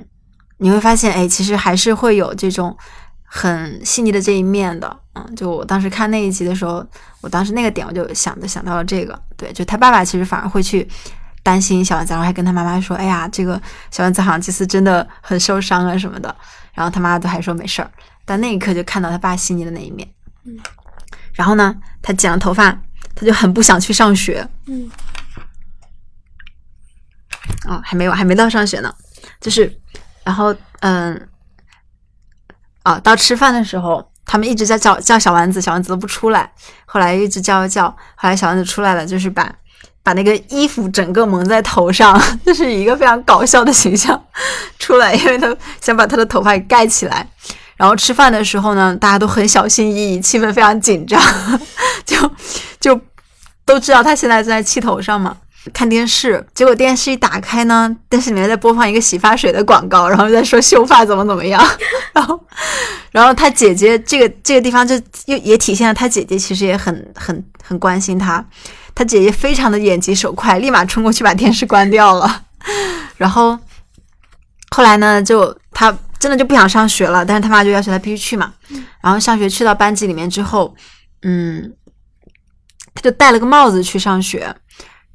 [0.57, 2.75] 你会发现，哎，其实还是会有这种
[3.23, 4.95] 很细腻的这一面的。
[5.13, 6.85] 嗯，就我当时看那一集的时候，
[7.21, 10.87] 我当时那个点我就想着想到了这个，对，就他爸爸其实反而会去
[11.43, 16.35] 担心小丸子，然后还跟他妈妈说，哎呀，这个小丸子好像这次真的很受伤啊什么的，
[16.73, 17.91] 然后他妈都还说没事儿，
[18.25, 20.07] 但那一刻就看到他爸细腻的那一面。
[20.45, 20.57] 嗯，
[21.33, 22.77] 然后呢，他剪了头发。
[23.13, 24.89] 他就很不想去上学，嗯，
[27.67, 28.91] 哦，还没有，还没到上学呢，
[29.41, 29.79] 就是，
[30.23, 31.27] 然后，嗯，
[32.83, 36.49] 啊，到吃饭的时候，他们一直在叫叫小丸子，小丸子都不出来，
[36.85, 39.53] 后来一直叫叫，后来小丸子出来了，就是把
[40.03, 44.21] 把那个衣服整个蒙在头上， 就是一个非常搞笑的形象
[44.79, 47.27] 出来，因为他想把他的头发盖起来。
[47.77, 51.19] 然后吃饭的时候呢，大家都很小心翼翼，气氛非常紧张，
[52.05, 52.15] 就
[52.79, 53.01] 就
[53.65, 55.37] 都知道他现在在气头上嘛。
[55.73, 61.63] 看电视，结果电视一打开呢，电视里面在播放一个洗发水的广告，然后在说秀发怎么怎么样。
[62.13, 62.39] 然后，
[63.11, 68.43] 然后他姐姐这个这个地方就又也体现了他姐姐其实也很很很关心他，
[68.93, 72.43] 他姐姐非常的眼疾手快，立马冲过去把电视关掉了。
[73.17, 73.57] 然后
[74.71, 78.53] 后来呢，就他真的就不想上学了，但是他妈就要求他必须去嘛。
[79.01, 80.75] 然后上学去到班级里面之后，
[81.23, 81.73] 嗯，
[82.93, 84.55] 他就戴了个帽子去上学。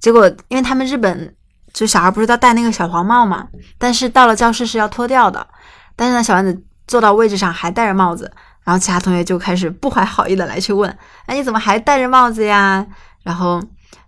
[0.01, 1.35] 结果因为他们日本
[1.73, 3.47] 就小孩不是都戴那个小黄帽嘛，
[3.79, 5.47] 但是到了教室是要脱掉的。
[5.95, 8.31] 但是呢，小丸子坐到位置上还戴着帽子，
[8.65, 10.91] 然后其他同学就开始不怀好意的来去问
[11.27, 12.87] ：“哎，你怎么还戴着帽子呀？”
[13.27, 13.61] 然后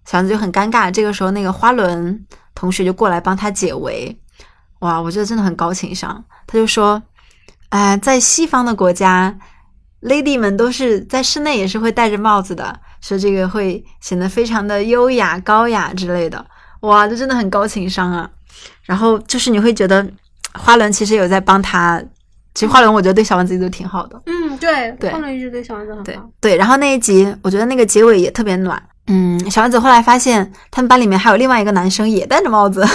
[0.06, 0.88] 小丸子就很尴尬。
[0.90, 4.16] 这个时候，那个花轮同学就过来帮他解围。
[4.78, 6.24] 哇，我觉得真的很高情商。
[6.46, 7.02] 他就说
[7.70, 9.36] ：“哎，在西方的国家
[10.02, 16.46] ，lady 们都是在室内也是会戴着帽子的，说这个会显得非常的优雅、高雅之类的。”
[16.82, 18.30] 哇，这真的很高情商啊。
[18.84, 20.08] 然后就是你会觉得。
[20.54, 22.02] 花轮其实有在帮他，
[22.54, 24.20] 其实花轮我觉得对小丸子一直都挺好的。
[24.26, 26.28] 嗯，对，花轮一直对小丸子很好。
[26.40, 28.82] 对，然后那一集我觉得那个结尾也特别暖。
[29.08, 32.86] 嗯，小丸子后来发现他们班里面还有另外一个男生也戴着帽子，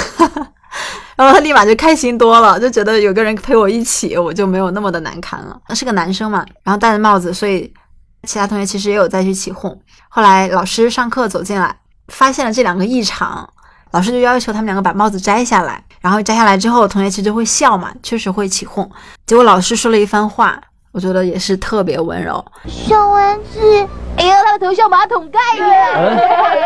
[1.17, 5.59] 然后他立马就开心多了，就觉得有个人陪我一起，我就没有那么的难堪了。
[5.75, 7.73] 是个男生嘛，然后戴着帽子，所以
[8.27, 9.77] 其他同学其实也有再去起哄。
[10.07, 11.75] 后来老师上课走进来，
[12.09, 13.49] 发现了这两个异常。
[13.91, 18.89] 老师就要求他们两个把帽子摘下来，然后摘下来之后，同学其实就会笑嘛，确实会起哄。
[19.27, 20.59] 结果老师说了一番话，
[20.93, 22.45] 我觉得也是特别温柔。
[22.67, 23.59] 小丸子，
[24.15, 25.63] 哎呀，他的头像马桶盖耶！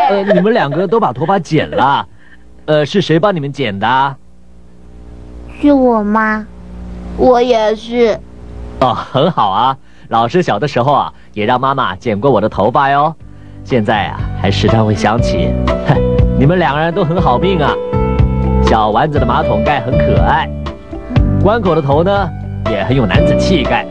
[0.09, 2.05] 呃，你们两个都把头发剪了，
[2.65, 4.15] 呃，是谁帮你们剪的？
[5.61, 6.45] 是我妈？
[7.15, 8.19] 我也是。
[8.81, 9.77] 哦，很好啊。
[10.09, 13.15] 老师小的时候啊，也让妈妈剪过我的头发哟。
[13.63, 15.53] 现在啊，还时常会想起。
[15.87, 15.95] 哼。
[16.37, 17.71] 你们两个人都很好命啊！
[18.65, 20.49] 小丸子的马桶盖很可爱，
[21.41, 22.29] 关口的头呢
[22.69, 23.87] 也很有男子气概。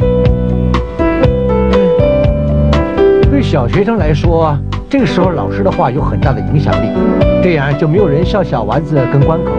[3.49, 4.59] 小学生来说，
[4.91, 6.89] 这个时候老师的话有很大的影响力，
[7.45, 9.53] 这样就没有人笑小丸子跟关口。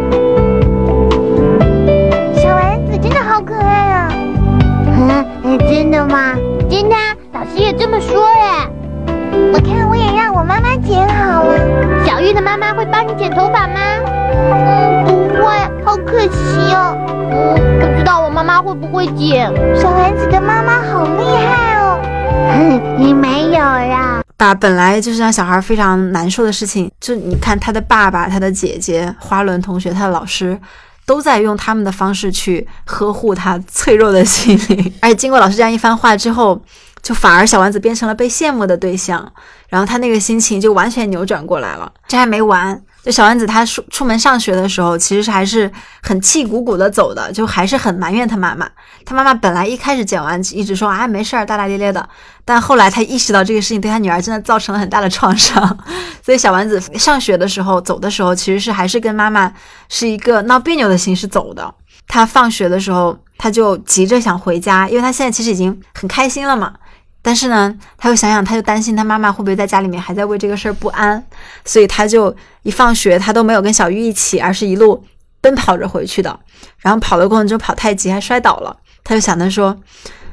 [2.36, 4.12] 小丸子真的好可爱啊！
[5.44, 6.36] 嗯，真的吗？
[6.70, 6.96] 真的，
[7.32, 8.70] 老师也这么说耶。
[9.54, 11.58] 我看我也让我妈妈剪好了。
[12.06, 13.80] 小玉的妈妈会帮你剪头发吗？
[14.52, 15.54] 嗯，不会，
[15.86, 16.94] 好可惜哦。
[17.32, 19.50] 嗯，不知道我妈妈会不会剪。
[19.74, 21.67] 小丸子的妈妈好厉害哦。
[22.98, 24.22] 你没有呀？
[24.36, 30.60] 把本来就是让小孩非常难受的事情，就你看他的爸爸、他的姐姐、花轮同学、他的老师，
[31.06, 34.94] 都在用他们的方式去呵护他脆弱的心灵。
[35.02, 36.62] 而且经过老师这样一番话之后。
[37.04, 39.32] 就反而小丸子变成了被羡慕的对象，
[39.70, 41.90] 然后他那个心情就完全扭转过来了。
[42.06, 48.70] 这还没完，就小丸子他出出门上学的时候，其实还是很气鼓鼓的走的，就还是很埋怨他妈妈。
[49.06, 52.06] 他妈妈本来一开始剪完一直说啊没事儿，大大咧咧的，
[52.44, 55.78] 但后来他意识到这个事情对他女儿真的造成了很大的创伤，
[56.22, 59.54] 所以小丸子上学的时候走的时候，其实是还是跟妈妈
[59.88, 61.74] 是一个闹别扭的形式走的。
[62.10, 66.74] 他放学的时候，他就急着想回家，因为他现在其实已经很开心了嘛。
[67.22, 71.22] 但是呢，他又想想，他就担心他妈妈会不会在家里面还在为这个事儿不安，
[71.66, 75.04] 所以他就一放学，他都没有跟小玉一起，而是一路
[75.42, 76.40] 奔跑着回去的。
[76.80, 78.76] 然后跑的过程中跑太急，还摔倒了。
[79.04, 79.76] 他就想着说：“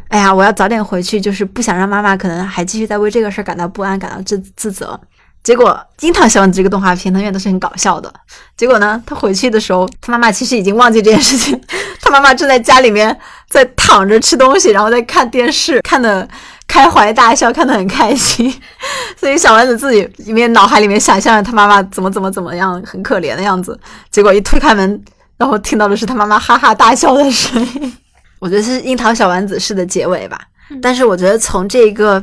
[0.08, 4.98] 哎呀，我要早点回去，就是不想让妈妈可能还继续在为这个事儿感到不安，感到自自责。”
[5.44, 8.10] 结果樱桃小丸子这个动画片，它永远都是很搞笑的。
[8.56, 11.60] 结果呢，他回去的时候，他妈妈其实已经忘记这件事情，
[12.00, 13.14] 他妈妈正在家里面
[13.50, 16.26] 在躺着吃东西，然后在看电视，看的
[16.74, 18.52] 开怀大笑，看得很开心。
[19.16, 23.78] 所以小丸子自己里面脑海里面想象着他妈妈怎么怎么怎么样，很可怜的样子。
[24.10, 25.00] 结果一推开门，
[25.36, 27.96] 然后听到的是他妈妈哈哈大笑的声音。
[28.40, 30.36] 我觉得是樱桃小丸子式的结尾吧。
[30.82, 32.20] 但是我觉得从这个。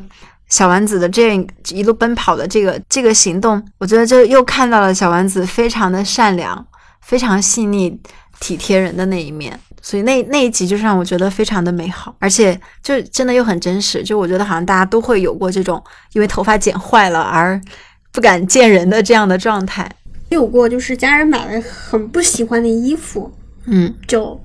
[0.50, 1.34] 小丸子的这
[1.70, 6.68] 一路奔跑的这个这个行动，我觉得就又看到了小丸子非常的善良、
[7.00, 7.98] 非常细腻、
[8.42, 9.58] 体贴人的那一面。
[9.82, 14.04] 所以那那一集就是让我觉得非常的美好，而且就真的又很真实。
[14.04, 17.60] 就我觉得好像大家都会有过这种因为头发剪坏了而
[18.12, 19.90] 不敢见人的这样的状态。
[20.30, 23.32] 有过就是家人买了很不喜欢的衣服，
[23.66, 24.40] 嗯，就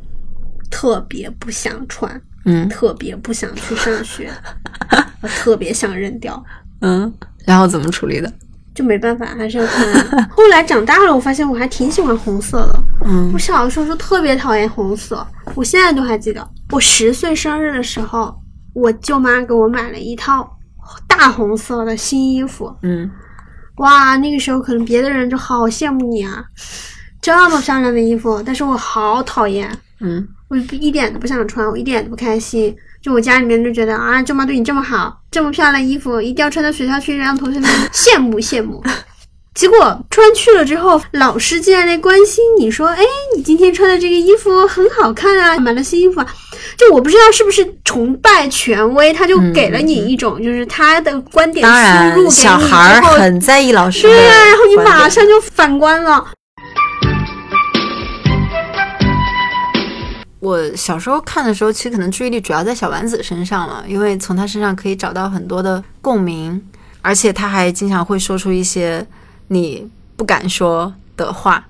[0.70, 2.20] 特别不想穿。
[2.48, 4.30] 嗯，特别不想去上学，
[5.42, 6.40] 特别想扔掉。
[6.80, 7.12] 嗯，
[7.44, 8.32] 然后怎么处理的？
[8.72, 10.28] 就没办法，还是要看。
[10.28, 12.80] 后来长大了，我发现我还挺喜欢红色的。
[13.06, 16.46] 嗯，我小的时候是特别讨厌红色，我现在都还记得。
[16.70, 18.36] 我十岁生日的时候，
[18.74, 20.58] 我舅妈给我买了一套
[21.06, 22.74] 大红色的新衣服。
[22.82, 23.10] 嗯，
[23.76, 26.44] 哇，那个时候可能别的人就好羡慕你啊，
[27.22, 29.70] 这么漂亮的衣服，但是我好讨厌。
[30.00, 30.28] 嗯。
[30.48, 32.72] 我一点都不想穿，我一点都不开心。
[33.02, 38.80] 就我家里面就觉得啊，舅妈对你这么好，这么漂亮的衣服一定要穿到学校去，让同学们羡慕羡慕。
[39.56, 39.78] 结果
[40.10, 43.02] 穿去了之后，老师竟然来关心你说：“哎，
[43.34, 46.26] 你今天穿的这个衣服很好看啊，买了新衣服啊。”
[46.76, 56.22] 就我不知道是不是崇拜权威，他就给了你一种就是他的观点输入给你小孩很在意老师对呀，然后你马上就反观了。
[60.38, 66.62] 我小时候看的时候，其实可能注意力主要在小丸子身上了，因为从他身上可以找到很多的共鸣，
[67.00, 69.04] 而且他还经常会说出一些
[69.48, 71.66] 你不敢说的话，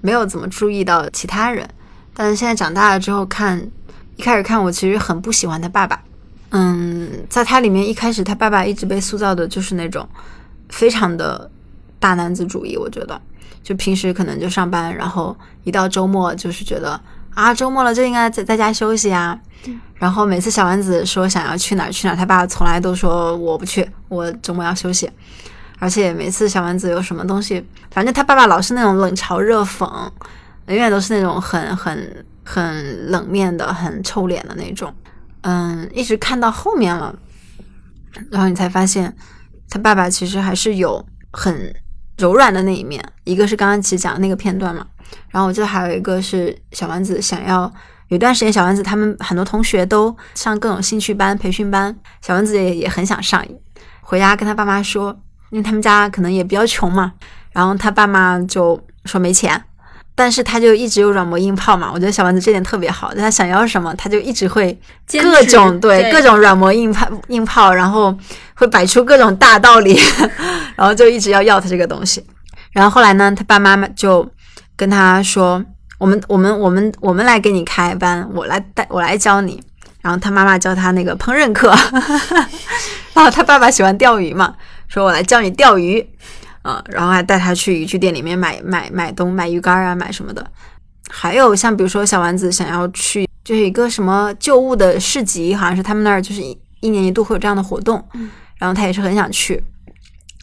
[0.00, 1.68] 没有怎么注意到其他人。
[2.14, 3.70] 但是现在长大了之后看，
[4.16, 6.02] 一开始看我其实很不喜欢他爸爸。
[6.50, 10.08] 嗯，在他里面一开始他爸爸一直被塑造的就是那种
[10.68, 11.50] 非常的
[11.98, 13.20] 大男子主义，我觉得
[13.62, 17.00] 就平时可能就上班，然后一到周末就是觉得。
[17.32, 19.38] 啊，周末了就应该在在家休息啊。
[19.94, 25.08] 然后每次小丸子说想要去哪儿去哪儿，他爸从来都说我不去，我周末要休息。
[25.80, 30.08] 而且每次小丸子有什么东西，反正他爸爸老是那种冷嘲热讽，
[30.66, 34.94] 永远都是那种很很很冷面的、很臭脸的那种。
[35.40, 37.12] 嗯，一直看到后面了，
[38.30, 39.16] 然后你才发现
[39.70, 41.74] 他爸爸其实还是有很
[42.18, 43.02] 柔软的那一面。
[43.24, 44.86] 一个是刚刚其实讲的那个片段嘛。
[45.30, 47.72] 然后我记得还有一个是小丸子想要
[48.08, 53.42] 有段时间，小丸子他们很多同学都上各种兴趣班、培训班，小丸子也也很想上。
[54.02, 55.18] 回家跟他爸妈说，
[55.50, 57.12] 因为他们家可能也比较穷嘛，
[57.52, 59.62] 然后他爸妈就说没钱，
[60.14, 61.90] 但是他就一直有软磨硬泡嘛。
[61.92, 64.78] 我觉得小丸子这点特别好，他想要什么，他就一直会
[65.20, 68.16] 各种对各种软磨硬泡硬泡，然后
[68.54, 70.00] 会摆出各种大道理，
[70.76, 72.24] 然后就一直要要他这个东西。
[72.72, 74.28] 然后后来呢，他爸妈妈就。
[74.76, 75.62] 跟他说，
[75.98, 79.62] 我们我们我们我们来给你开班，我来带我来教你。
[80.00, 81.68] 然后他妈妈教他那个烹饪课，
[83.12, 84.54] 然后他爸爸喜欢钓鱼嘛，
[84.90, 86.06] 说我来教你钓鱼，
[86.62, 90.44] 啊，然后还带他去渔具店里面买买买东买鱼竿啊，买什么的。
[91.08, 98.04] 还有像比如说小丸子想要去，就是一个什么旧物的市集，好像是他们那儿就是一一年一度会有这样的活动，
[98.58, 99.62] 然后他也是很想去。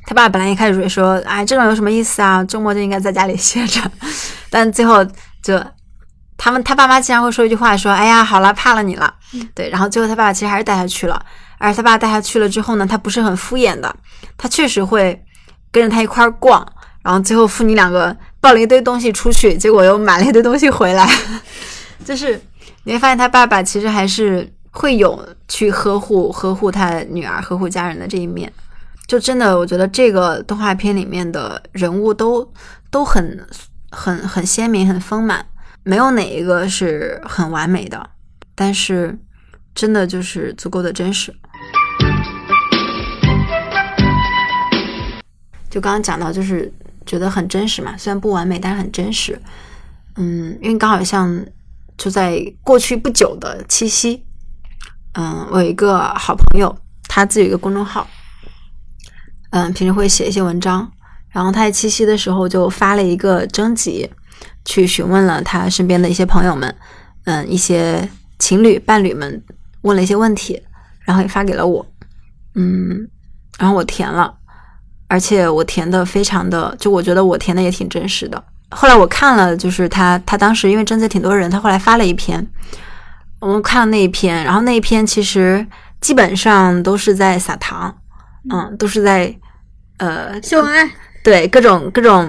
[0.05, 2.41] 他爸本来一开始说：“哎，这种有什么意思啊？
[2.45, 3.81] 周末就应该在家里歇着。
[4.49, 5.05] ”但最后
[5.43, 5.61] 就
[6.37, 9.13] 他们他爸妈经常会说一句话：“说哎呀，好了，怕了你了。”
[9.53, 11.21] 对，然后最后他爸爸其实还是带他去了。
[11.57, 13.95] 而他爸带他去了之后呢，他不是很敷衍的，
[14.37, 15.23] 他确实会
[15.71, 16.65] 跟着他一块儿逛，
[17.01, 21.09] 然后最后父女两个抱了一堆东西出去，结果又买了一堆东西回来。
[22.05, 22.39] 就是
[22.83, 28.51] 你会发现他爸爸其实还是会有去呵护呵护他女儿、呵护家人的这一面。
[29.07, 32.49] 就真的，我觉得这个动画片里面的人物都
[32.91, 33.47] 都很
[33.89, 35.45] 很很鲜明、很丰满，
[35.83, 38.09] 没有哪一个是很完美的，
[38.53, 39.17] 但是
[39.73, 41.33] 真的就是足够的真实。
[45.69, 46.71] 就刚刚讲到，就是
[47.05, 49.39] 觉得很真实嘛，虽然不完美，但是很真实。
[50.15, 51.45] 嗯，因为刚好像
[51.97, 54.23] 就在过去不久的七夕，
[55.13, 56.75] 嗯，我有一个好朋友，
[57.07, 58.07] 他自己有一个公众号。
[59.51, 60.91] 嗯，平时会写一些文章，
[61.29, 64.09] 然后他在七夕的时候就发了一个征集，
[64.65, 66.75] 去询问了他身边的一些朋友们，
[67.23, 69.41] 嗯，一些情侣伴侣们
[69.81, 70.61] 问了一些问题，
[71.01, 71.85] 然后也发给了我，
[72.55, 73.07] 嗯，
[73.57, 74.36] 然后我填了，
[75.07, 78.43] 而且我填的非常的，就我觉得我填的也挺真实的。
[78.71, 82.45] 后来我看了，就是他他当时因为征集挺多人，他后来发了一篇，
[83.39, 85.65] 我们看了那一篇，然后那一篇其实
[86.01, 87.95] 基本上都是在撒糖。
[88.49, 89.35] 嗯，都是在，
[89.97, 90.89] 呃，秀恩爱，
[91.21, 92.25] 对各种各种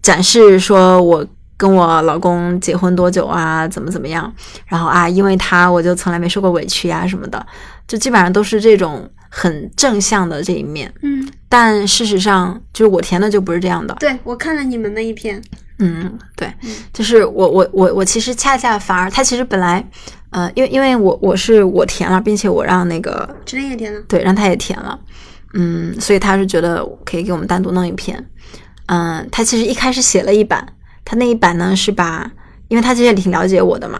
[0.00, 1.26] 展示，说我
[1.56, 4.32] 跟我老公结婚多久啊，怎么怎么样，
[4.66, 7.44] 然后啊，因为他我就从来没受过委屈呀什么的，
[7.88, 10.94] 就基本上都是这种很正向的这一面。
[11.02, 13.94] 嗯，但事实上，就是我填的就不是这样的。
[14.00, 15.42] 对我看了你们那一篇，
[15.78, 16.52] 嗯，对，
[16.92, 19.82] 就是我我我我其实恰恰反而他其实本来，
[20.30, 24.98] 呃，因为因为我我是我填了，并且我让那个知恋也填了，对，让他也填了。
[25.54, 28.28] 嗯，所以他是觉得可以给我们单独弄一篇。
[28.86, 30.66] 嗯，他其实一开始写了一版，
[31.04, 32.30] 他那一版呢是把，
[32.68, 33.98] 因为他其实也挺了解我的嘛。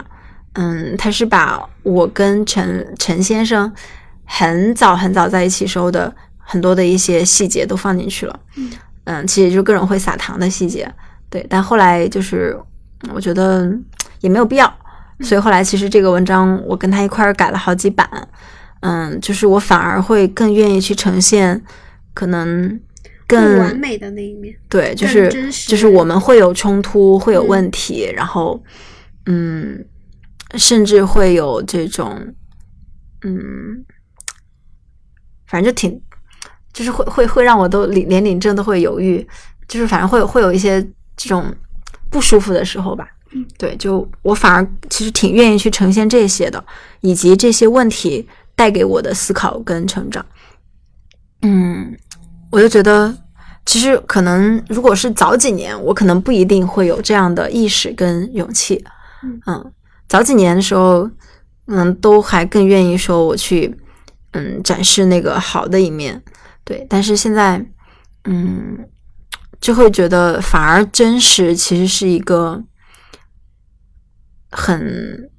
[0.54, 3.72] 嗯，他是把我跟陈陈先生
[4.24, 6.14] 很早很早在一起时候的
[6.50, 8.40] 很多的一些细节都放进去了。
[9.04, 10.90] 嗯，其实就各种会撒糖的细节。
[11.28, 12.59] 对，但后来就是
[13.12, 13.70] 我觉得
[14.20, 14.78] 也没有必要，
[15.20, 18.09] 所以后来其实这个文章我跟他一块儿改了好几版。
[18.80, 21.62] 嗯，就是我反而会更愿意去呈现，
[22.14, 22.80] 可能
[23.26, 24.55] 更完美的那一面。
[24.70, 28.62] 对，就是就是我们会有冲突，会有问题，然后
[29.26, 29.84] 嗯，
[30.55, 32.34] 甚至会有这种
[33.24, 33.84] 嗯，
[35.46, 36.01] 反正就挺，
[36.79, 39.26] 就是会会会让我都连连领证都会犹豫。
[39.66, 40.81] 就是反正会有会有一些
[41.16, 41.53] 这种
[42.09, 43.05] 不舒服的时候吧。
[43.33, 46.64] 嗯，对，就我反而其实挺愿意去呈现这些的，
[47.01, 50.24] 以及这些问题带给我的思考跟成长。
[51.43, 51.93] 嗯，
[52.53, 53.12] 我就觉得，
[53.66, 58.85] 其实可能如果是早几年，我可能不一定会有这样的意识跟勇气。
[59.47, 59.72] 嗯
[60.09, 61.11] 早几年的时候，
[61.66, 63.76] 嗯，都还更愿意说我去，
[64.31, 66.22] 嗯，展示那个好的一面。
[66.69, 67.64] 对，但是现在，
[68.25, 68.87] 嗯，
[69.59, 72.62] 就会觉得反而真实其实是一个
[74.51, 75.31] 很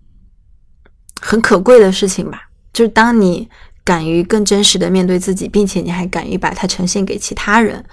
[1.21, 2.49] 很可贵的事情吧。
[2.73, 3.47] 就是当你
[3.83, 7.85] 敢于更真实的面对自己，并且你还敢于把它呈现给其他人，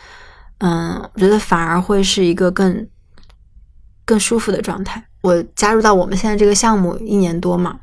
[0.61, 2.89] 嗯，我觉得反而会是一个更
[4.07, 5.07] 更舒服的状态。
[5.21, 7.81] 我加入到我们现在这个项目一年多嘛，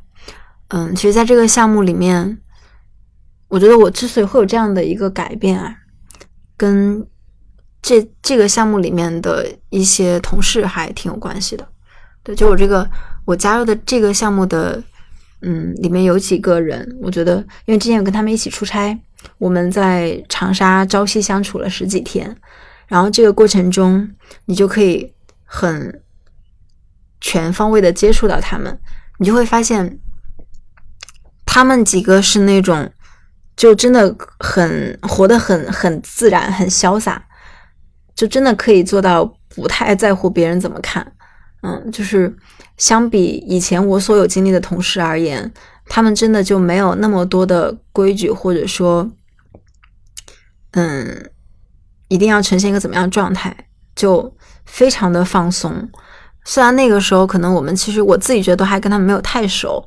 [0.69, 2.39] 嗯，其实在这个项目里面，
[3.53, 5.77] 我觉得我之所以会有这样的一个改变啊，
[6.57, 7.05] 跟
[7.83, 11.67] 这这个项目里面的一些同事还挺有关系的。
[12.23, 12.89] 对，就我这个
[13.25, 14.81] 我加入的这个项目的，
[15.43, 17.35] 嗯，里面有几个人，我觉得
[17.65, 18.99] 因为之前有跟他们一起出差，
[19.37, 22.35] 我们在长沙、朝夕相处了十几天，
[22.87, 24.09] 然后这个过程中，
[24.45, 26.01] 你就可以很
[27.21, 28.79] 全方位的接触到他们，
[29.19, 29.99] 你就会发现，
[31.45, 32.89] 他们几个是那种
[33.55, 37.23] 就真的很活得很很自然、很潇洒，
[38.15, 39.25] 就真的可以做到
[39.55, 41.05] 不太在乎别人怎么看。
[41.61, 42.35] 嗯，就是
[42.77, 45.49] 相比以前我所有经历的同事而言，
[45.85, 49.09] 他们真的就没有那么多的规矩，或者说，
[50.71, 51.31] 嗯，
[52.09, 53.55] 一定要呈现一个怎么样状态，
[53.95, 54.35] 就
[54.65, 55.89] 非常的放松。
[56.43, 59.81] 虽然那个时候可能我们其实我自己觉得都还跟他们没有太熟，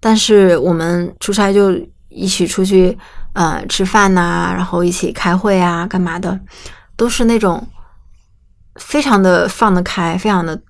[0.00, 1.70] 但是我们出差就
[2.14, 2.96] 一起出去
[3.32, 6.38] 呃吃饭呐、然后一起开会啊，干嘛的，
[6.96, 7.66] 都是那种
[8.76, 10.60] 非常的放得开，非常的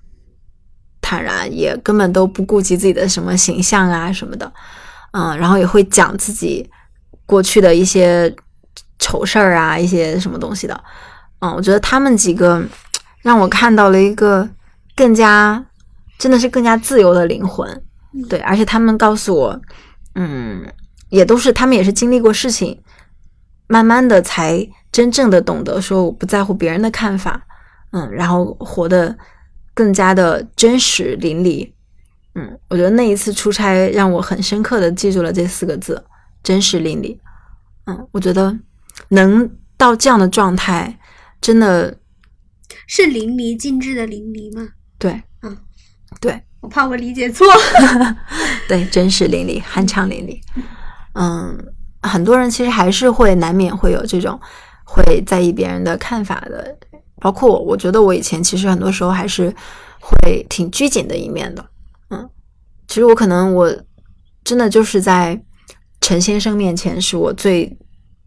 [1.01, 4.51] 坦然，也根本都不顾及自己的什么形象啊什么的，
[5.11, 6.67] 嗯，然后也会讲自己
[7.25, 8.35] 过去的一些
[8.97, 10.83] 丑事儿啊，一些什么东西的，
[11.39, 12.63] 嗯，我觉得他们几个
[13.21, 14.49] 让我看到了一个
[14.95, 15.63] 更加
[16.17, 17.83] 真的是更加自由的灵魂，
[18.29, 19.61] 对，而且他们告诉我，
[20.15, 20.65] 嗯，
[21.15, 22.81] 也都是他们也是经历过事情，
[23.67, 27.41] 慢慢的才真正的懂得说我不在乎别人的看法，
[27.91, 29.17] 嗯，然后活得
[29.73, 31.71] 更加的真实淋漓，
[32.33, 36.03] 嗯，我觉得那一次出差让我很深刻的记住了这四个字：
[36.43, 37.17] 真实淋漓。
[37.85, 38.59] 嗯，我觉得
[39.09, 40.99] 能到这样的状态，
[41.39, 41.97] 真的
[42.87, 44.67] 是淋漓尽致的淋漓吗？
[44.99, 45.55] 对，嗯，
[46.19, 47.47] 对，我怕我理解错。
[48.67, 50.41] 对，真实淋漓，酣畅淋漓。
[51.15, 51.57] 嗯，
[52.01, 54.39] 很多人其实还是会难免会有这种
[54.85, 56.77] 会在意别人的看法的，
[57.19, 57.59] 包括我。
[57.59, 59.53] 我觉得我以前其实很多时候还是
[59.99, 61.65] 会挺拘谨的一面的。
[62.09, 62.29] 嗯，
[62.87, 63.75] 其实我可能我
[64.43, 65.41] 真的就是在
[66.01, 67.75] 陈先生面前是我最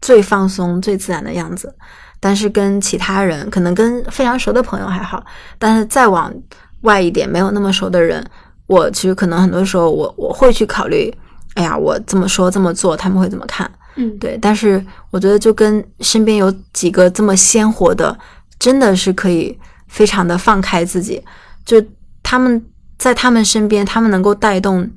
[0.01, 1.73] 最放松、最自然的样子，
[2.19, 5.23] 但是跟其他人，可能跟非常熟的朋友还好，
[5.57, 6.33] 但是再往
[6.81, 8.25] 外一点，没有那么熟的人，
[8.67, 11.13] 我其实可能很多时候我我会去考虑，
[11.55, 13.69] 哎呀，我这么说这么做，他们会怎么看？
[13.95, 14.37] 嗯，对。
[14.41, 18.17] 但是我觉得就跟身边有几个这么鲜活的，
[18.57, 21.23] 真的是可以非常的放开自己，
[21.65, 21.83] 就
[22.23, 22.63] 他们
[22.97, 24.89] 在他们身边，他们能够带动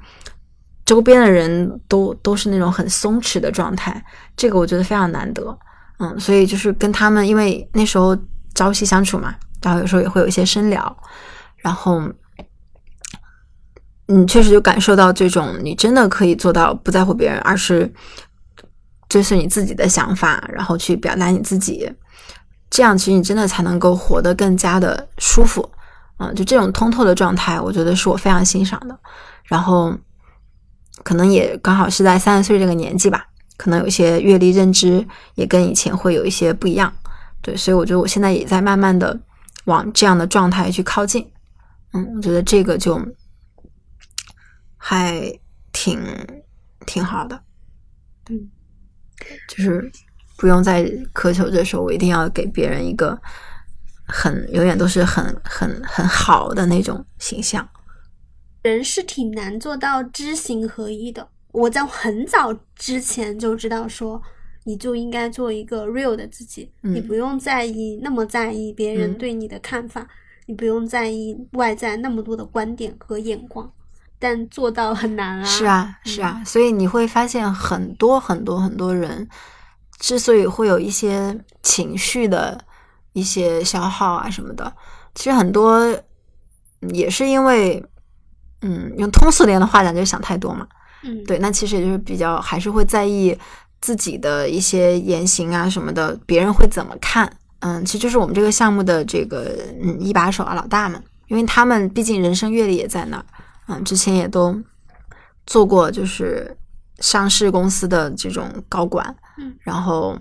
[0.84, 4.04] 周边的人都都是那种很松弛的状态，
[4.36, 5.58] 这个我觉得非常难得。
[5.98, 8.16] 嗯，所以就是跟他们，因为那时候
[8.54, 10.96] 朝夕相处嘛，然后有时候也会有一些深聊，
[11.58, 12.02] 然后，
[14.12, 17.92] 你，确实就感受到这种你真的可以做到不在乎别人，而是
[19.08, 21.90] 追随你自己的想法，然后去表达你自己，
[22.70, 25.68] 这样其实你真的才能够活得更加的舒服。
[26.18, 28.98] 嗯，就这种通透的状态，我觉得是我非常欣赏的。
[29.44, 29.92] 然后，
[31.02, 33.26] 可能也刚好是在三十岁这个年纪吧。
[33.58, 35.06] 可能有一些阅历认知
[35.36, 36.92] 也跟以前会有一些不一样，
[37.40, 39.16] 对，所以我觉得我现在也在慢慢的
[39.66, 41.24] 往这样的状态去靠近，
[41.92, 43.00] 嗯，我觉得这个就
[44.84, 45.32] 还
[45.72, 45.96] 挺
[46.84, 47.40] 挺好的，
[48.28, 48.50] 嗯，
[49.48, 49.88] 就是
[50.36, 53.16] 不用再苛求着说我一定要给别人一个
[54.04, 57.66] 很永远都是很很很好的那种形象，
[58.62, 61.28] 人是挺难做到知行合一的。
[61.52, 64.20] 我在很早之前就知道说，
[64.64, 66.92] 你就应该做一个 real 的自己，嗯。
[66.92, 69.18] 你不用在意那么在意别人嗯。
[69.18, 70.08] 对你的看法，
[70.46, 73.72] 你不用在意外在那么多的观点和眼光，
[74.22, 75.44] 但做到很难啊。
[75.44, 79.28] 是啊，是啊，所以你会发现很多很多很多人
[79.98, 82.58] 之所以会有一些情绪的
[83.12, 84.72] 一些消耗啊什么的。
[85.16, 85.84] 其实很多
[86.92, 87.84] 也是因为，
[88.62, 90.66] 嗯，用通俗点的话讲，就是想太多嘛。
[91.02, 93.36] 嗯，对，那其实也就是比较还是会在意
[93.80, 97.30] 自己的一些言行啊什么的，别人会怎么看。
[97.58, 103.24] 嗯，其实就是我们这个项目的这个嗯一把手啊老大们，因为他们毕竟人生阅历也在那儿，
[103.68, 104.60] 嗯，之前也都
[105.46, 106.56] 做过就是
[106.98, 110.18] 上市公司的这种高管，嗯，然后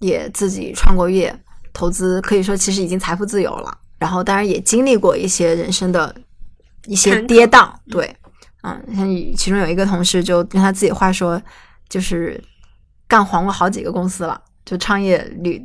[0.00, 1.34] 也自己创过业，
[1.72, 3.78] 投资可以说其实已经财富自由了。
[3.98, 6.14] 然后当然也经历过一些人生的
[6.86, 8.16] 一些跌宕，对，
[8.62, 11.40] 嗯，像其中有一个同事就用他自己话说，
[11.88, 12.42] 就是
[13.06, 15.62] 干黄过好几个公司了，就创业旅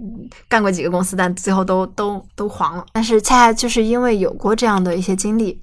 [0.48, 2.86] 干过几个公司，但最后都都都黄了。
[2.94, 5.60] 但是恰恰就是因为有过这样的一些经历，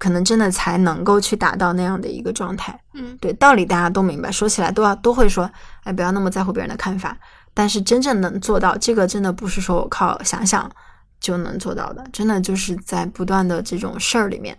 [0.00, 2.76] 可能真的才能够去达到那样的一个状态。
[2.94, 5.48] 嗯，对，道理大家都明白，说起来都要都会说，
[5.84, 7.16] 哎，不要那么在乎别人的看法。
[7.54, 10.68] 但是真正能做到这个，真的不是说我靠想想。
[11.20, 14.56] 就能做到的，真的就是在不断的这种事儿里面，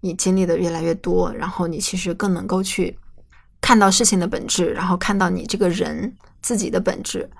[0.00, 2.98] 你经历的越来越多，然后你其实更能够去
[3.60, 6.12] 看到事情的本质，然后看到你这个人
[6.42, 7.30] 自己的本质，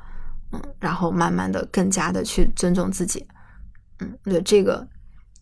[0.53, 3.27] 嗯，然后慢慢的更加的去尊重自己，
[3.99, 4.87] 嗯，我觉得这个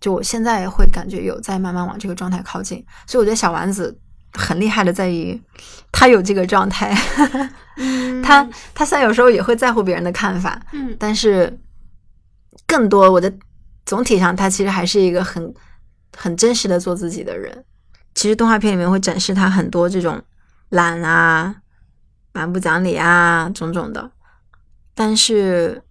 [0.00, 3.98] 就我现在会感觉有在慢慢往这个状态靠近，所以我觉得小丸子
[4.32, 5.40] 很厉害的在于
[5.92, 6.94] 他有这个状态，
[8.22, 11.58] 他他虽然有时候也会在乎别人的看法，嗯，但是。
[12.66, 13.32] 更多，我的
[13.86, 15.54] 总体上，他其实还是一个很
[16.14, 17.64] 很真实的做自己的人。
[18.14, 20.20] 其实动画片里面会展示他很多这种
[20.70, 21.56] 懒啊、
[22.34, 24.10] 蛮不讲理啊种种的，
[24.94, 25.82] 但是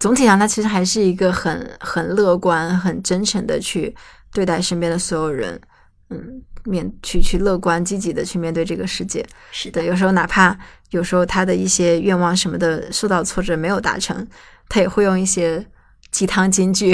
[0.00, 3.94] 总体上，他其实还是一个很很乐观、很真诚的去
[4.32, 5.60] 对待身边的所有人。
[6.08, 9.24] 嗯，面去去乐观积极的去面对这个世界。
[9.52, 10.58] 是的，有时候哪怕
[10.90, 14.26] 有时候他的一些愿望什么的受到挫折没有达成，
[14.68, 15.64] 他也会用一些。
[16.10, 16.92] 鸡汤金句，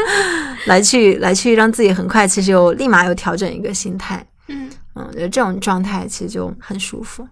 [0.64, 4.26] 来去来去让自己很快，其实又立马又调整一个心态。
[4.48, 7.28] 嗯嗯，觉得这种状态其实就很舒服。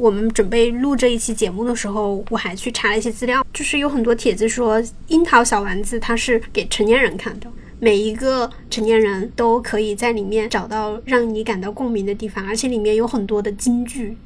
[0.00, 7.46] 我们准备录这一期节目的时候，我还去查了一些资料，就是有很多帖子说《樱桃小丸子》它是给成年人看的，
[7.78, 14.16] 每一个成年人都可以在里面找到让你感到共鸣的地方，而且里面有很多的金句。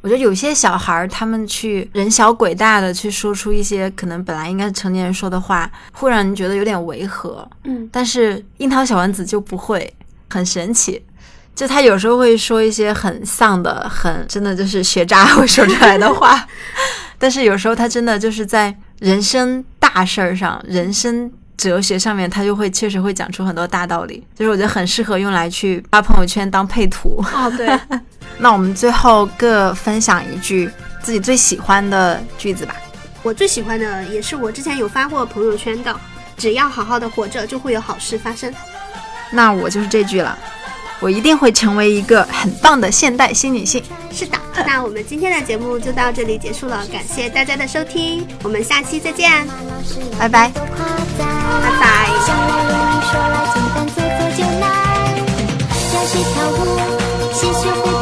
[0.00, 7.46] 我觉得有些小孩儿，他们去人小鬼大的去说出一些可能本来应该是成年人说的话，会让人觉得有点违和。
[7.64, 9.92] 嗯，但是樱桃小丸子就不会，
[10.30, 11.02] 很神奇。
[11.56, 16.46] 就他有时候会说一些很丧的、很真的就是学渣会说出来的话，
[17.18, 24.22] 但是有时候他真的就是在人生大事儿上、人生哲学上面，他就会确实会讲出很多大道理。
[24.34, 27.24] 就是我觉得很适合用来去发朋友圈当配图。
[27.34, 27.66] 哦，对。
[28.38, 30.70] 那我们最后各分享一句
[31.02, 32.76] 自己最喜欢的句子吧。
[33.22, 35.98] 我最喜欢的也是我之前有发过朋友圈的，
[36.36, 38.52] 只要好好的活着，就会有好事发生。
[39.30, 40.38] 那我就是这句了，
[41.00, 43.82] 我一定会成为一个很棒的现代新女性。
[44.12, 49.46] 是的，那我们今天的节目就到这里结束了，感谢大家的收听，我们下期再见，
[50.18, 50.50] 拜拜，
[51.18, 52.08] 拜拜。
[57.34, 57.95] 先学会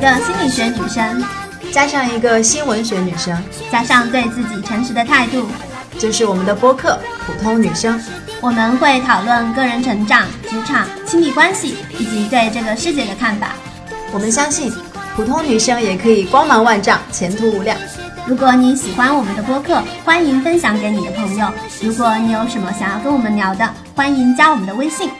[0.00, 1.22] 个心理学女生，
[1.70, 3.36] 加上一个新闻学女生，
[3.70, 5.46] 加上对自己诚实的态度，
[5.98, 6.92] 这是我们的播客
[7.26, 7.98] 《普通女生》。
[8.40, 13.52] 我们会讨论个人成长、职场、亲密关系以及对这个世界的看法。
[14.12, 14.72] 我们相信。
[15.16, 17.76] 普通女生也可以光芒万丈，前途无量。
[18.26, 21.46] 如果你喜欢我们的播客，欢迎分享给你的朋友。
[21.82, 25.10] 如果你有什么想要跟我们聊的，欢迎加我们的微信，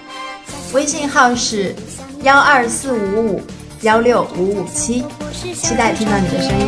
[0.72, 1.74] 微信号是
[2.22, 3.42] 幺二四五五
[3.82, 5.02] 幺六五五七，
[5.54, 6.66] 期待听到你的声音。